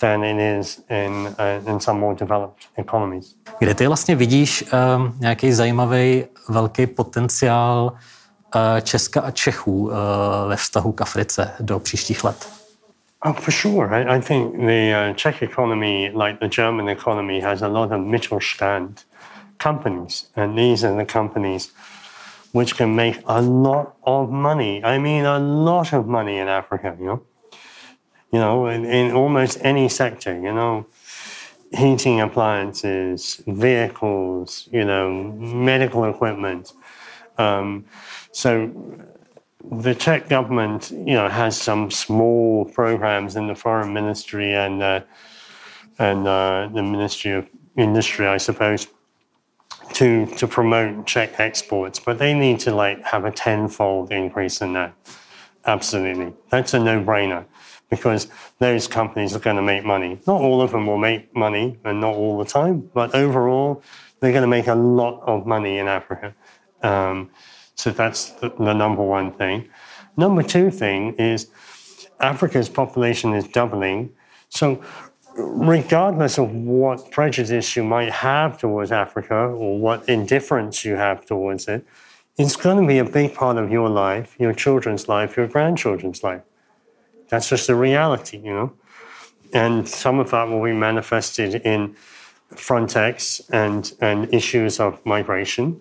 [0.00, 3.34] than it is in, uh, in some more developed economies.
[3.58, 4.64] Kde ty vlastně vidíš
[4.96, 7.92] um, nějaký zajímavý velký potenciál
[8.54, 9.92] uh, Česka a Čechů uh,
[10.48, 12.48] ve vztahu k Africe do příštích let?
[13.24, 13.88] Oh, for sure.
[13.88, 18.00] I, I think the uh, Czech economy, like the German economy, has a lot of
[18.00, 19.04] Mittelstand
[19.62, 20.30] companies.
[20.36, 21.72] And these are the companies
[22.52, 24.84] which can make a lot of money.
[24.84, 27.20] I mean, a lot of money in Africa, you know.
[28.30, 30.86] You know, in, in almost any sector, you know,
[31.72, 36.72] heating appliances, vehicles, you know, medical equipment.
[37.38, 37.86] Um,
[38.32, 38.70] so
[39.70, 45.00] the Czech government, you know, has some small programs in the foreign ministry and uh,
[45.98, 48.86] and uh, the Ministry of Industry, I suppose,
[49.94, 51.98] to to promote Czech exports.
[51.98, 54.94] But they need to like have a tenfold increase in that.
[55.66, 57.44] Absolutely, that's a no-brainer
[57.90, 58.28] because
[58.58, 60.20] those companies are going to make money.
[60.26, 63.82] Not all of them will make money, and not all the time, but overall,
[64.20, 66.34] they're going to make a lot of money in Africa.
[66.82, 67.30] Um,
[67.74, 69.68] so that's the, the number one thing.
[70.16, 71.48] Number two thing is
[72.20, 74.10] Africa's population is doubling.
[74.48, 74.82] So,
[75.36, 81.68] regardless of what prejudice you might have towards Africa or what indifference you have towards
[81.68, 81.86] it,
[82.36, 86.22] it's going to be a big part of your life, your children's life, your grandchildren's
[86.22, 86.42] life.
[87.28, 88.72] That's just the reality, you know.
[89.52, 91.96] And some of that will be manifested in
[92.52, 95.80] Frontex and, and issues of migration.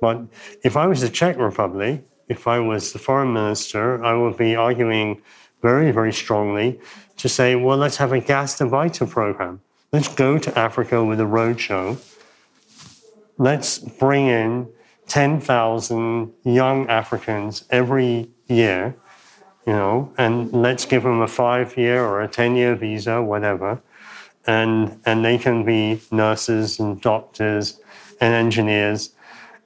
[0.00, 0.22] But
[0.62, 4.54] if I was the Czech Republic, if I was the foreign minister, I would be
[4.54, 5.22] arguing
[5.62, 6.80] very, very strongly
[7.16, 9.60] to say, well, let's have a Gastarbeiter program.
[9.92, 11.98] Let's go to Africa with a roadshow.
[13.38, 14.68] Let's bring in
[15.08, 18.96] 10,000 young Africans every year,
[19.68, 23.78] you know, and let's give them a five year or a 10 year visa, whatever.
[24.46, 27.78] And, and they can be nurses and doctors
[28.18, 29.10] and engineers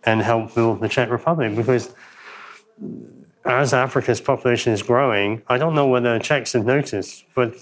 [0.03, 1.95] and help build the Czech Republic because
[3.45, 7.55] as Africa's population is growing, I don't know whether Czechs have noticed, but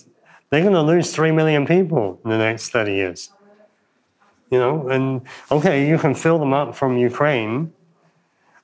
[0.49, 3.31] they're going to lose 3 million people in the next 30 years.
[4.51, 5.21] You know, and
[5.51, 7.75] okay, you can fill them up from Ukraine,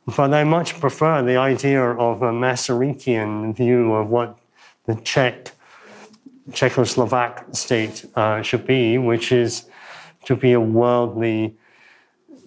[0.07, 4.39] but I much prefer the idea of a Masarykian view of what
[4.85, 5.53] the Czech,
[6.51, 9.69] Czechoslovak state uh, should be, which is
[10.27, 11.57] to be a worldly,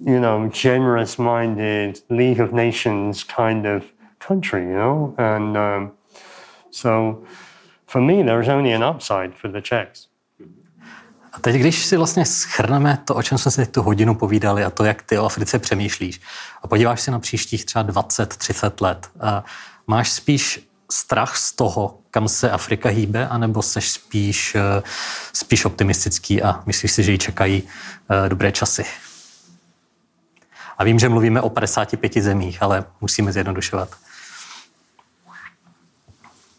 [0.05, 5.91] you know, generous-minded League of Nations kind of country, you know, and um,
[6.71, 7.25] so
[7.87, 10.08] for me, there's only an upside for the Czechs.
[11.33, 14.69] A teď, když si vlastně schrneme to, o čem jsme si tu hodinu povídali a
[14.69, 16.21] to, jak ty o Africe přemýšlíš
[16.63, 19.09] a podíváš se na příštích třeba 20-30 let,
[19.87, 24.83] máš spíš strach z toho, kam se Afrika hýbe, anebo seš spíš, eh,
[25.33, 27.63] spíš optimistický a myslíš si, že ji čekají
[28.25, 28.85] eh, dobré časy?
[30.77, 33.89] A vím, že mluvíme o 55 zemích, ale musíme zjednodušovat.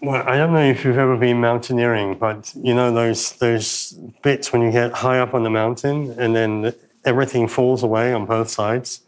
[0.02, 3.92] Well, I don't know if you've ever been mountaineering, but you know those those
[4.22, 6.74] bits when you get high up on the mountain and then
[7.04, 9.02] everything falls away on both sides,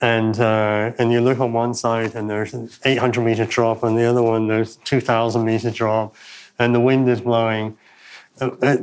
[0.00, 3.98] and uh, and you look on one side and there's an 800 meter drop, and
[3.98, 6.14] the other one there's 2,000 meter drop,
[6.56, 7.76] and the wind is blowing.
[8.40, 8.76] Uh, uh,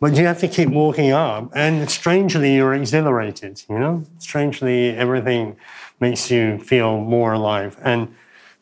[0.00, 3.62] but you have to keep walking up, and strangely you're exhilarated.
[3.68, 5.56] You know, strangely everything
[6.00, 8.12] makes you feel more alive and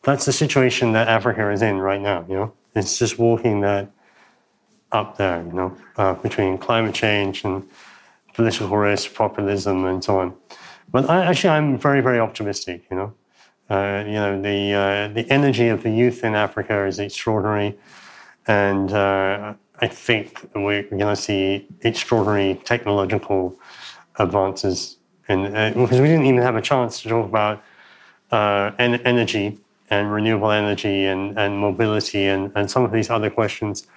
[0.03, 2.25] that's the situation that Africa is in right now.
[2.27, 3.89] You know, it's just walking that
[4.91, 5.41] up there.
[5.43, 7.67] You know, uh, between climate change and
[8.33, 10.35] political risk, populism, and so on.
[10.91, 12.83] But I, actually, I'm very, very optimistic.
[12.91, 13.13] You know,
[13.69, 17.77] uh, you know the uh, the energy of the youth in Africa is extraordinary,
[18.47, 23.57] and uh, I think we're going to see extraordinary technological
[24.19, 24.97] advances.
[25.29, 27.63] And uh, because we didn't even have a chance to talk about
[28.31, 29.57] uh, en- energy
[29.89, 33.87] and renewable energy and, and mobility and, and some of these other questions.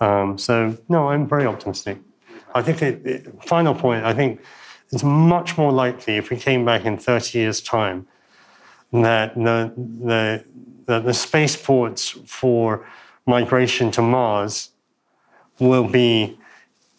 [0.00, 1.98] Um, so, no, I'm very optimistic.
[2.54, 4.40] I think, it, final point, I think
[4.92, 8.06] it's much more likely if we came back in 30 years' time
[8.92, 10.44] that the, the,
[10.86, 12.86] the, the spaceports for
[13.26, 14.70] migration to Mars
[15.58, 16.38] will be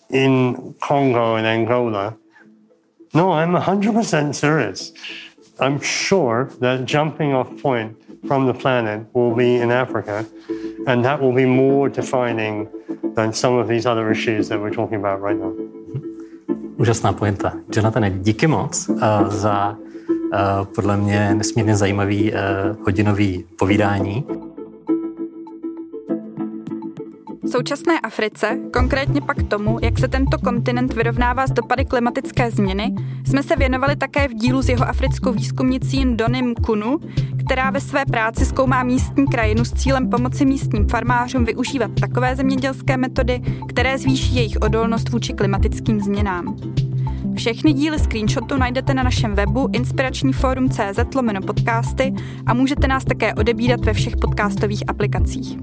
[0.09, 2.17] in Congo and Angola.
[3.13, 4.91] No, I'm 100% serious.
[5.59, 7.97] I'm sure that jumping off point
[8.28, 10.26] from the planet will be in Africa,
[10.88, 12.67] and that will be more defining
[13.15, 15.53] than some of these other issues that we're talking about right now.
[16.78, 17.53] Úžasná pointa.
[17.76, 18.99] Jonathan, díky moc uh,
[19.30, 22.38] za uh, podle mě nesmírně zajímavý uh,
[22.86, 24.26] hodinový povídání.
[27.47, 32.95] Současné Africe, konkrétně pak tomu, jak se tento kontinent vyrovnává s dopady klimatické změny,
[33.27, 36.99] jsme se věnovali také v dílu s jeho africkou výzkumnicí Donim Kunu,
[37.45, 42.97] která ve své práci zkoumá místní krajinu s cílem pomoci místním farmářům využívat takové zemědělské
[42.97, 46.55] metody, které zvýší jejich odolnost vůči klimatickým změnám.
[47.35, 50.99] Všechny díly screenshotu najdete na našem webu inspiračníforum.cz
[51.45, 52.13] podcasty
[52.45, 55.57] a můžete nás také odebírat ve všech podcastových aplikacích.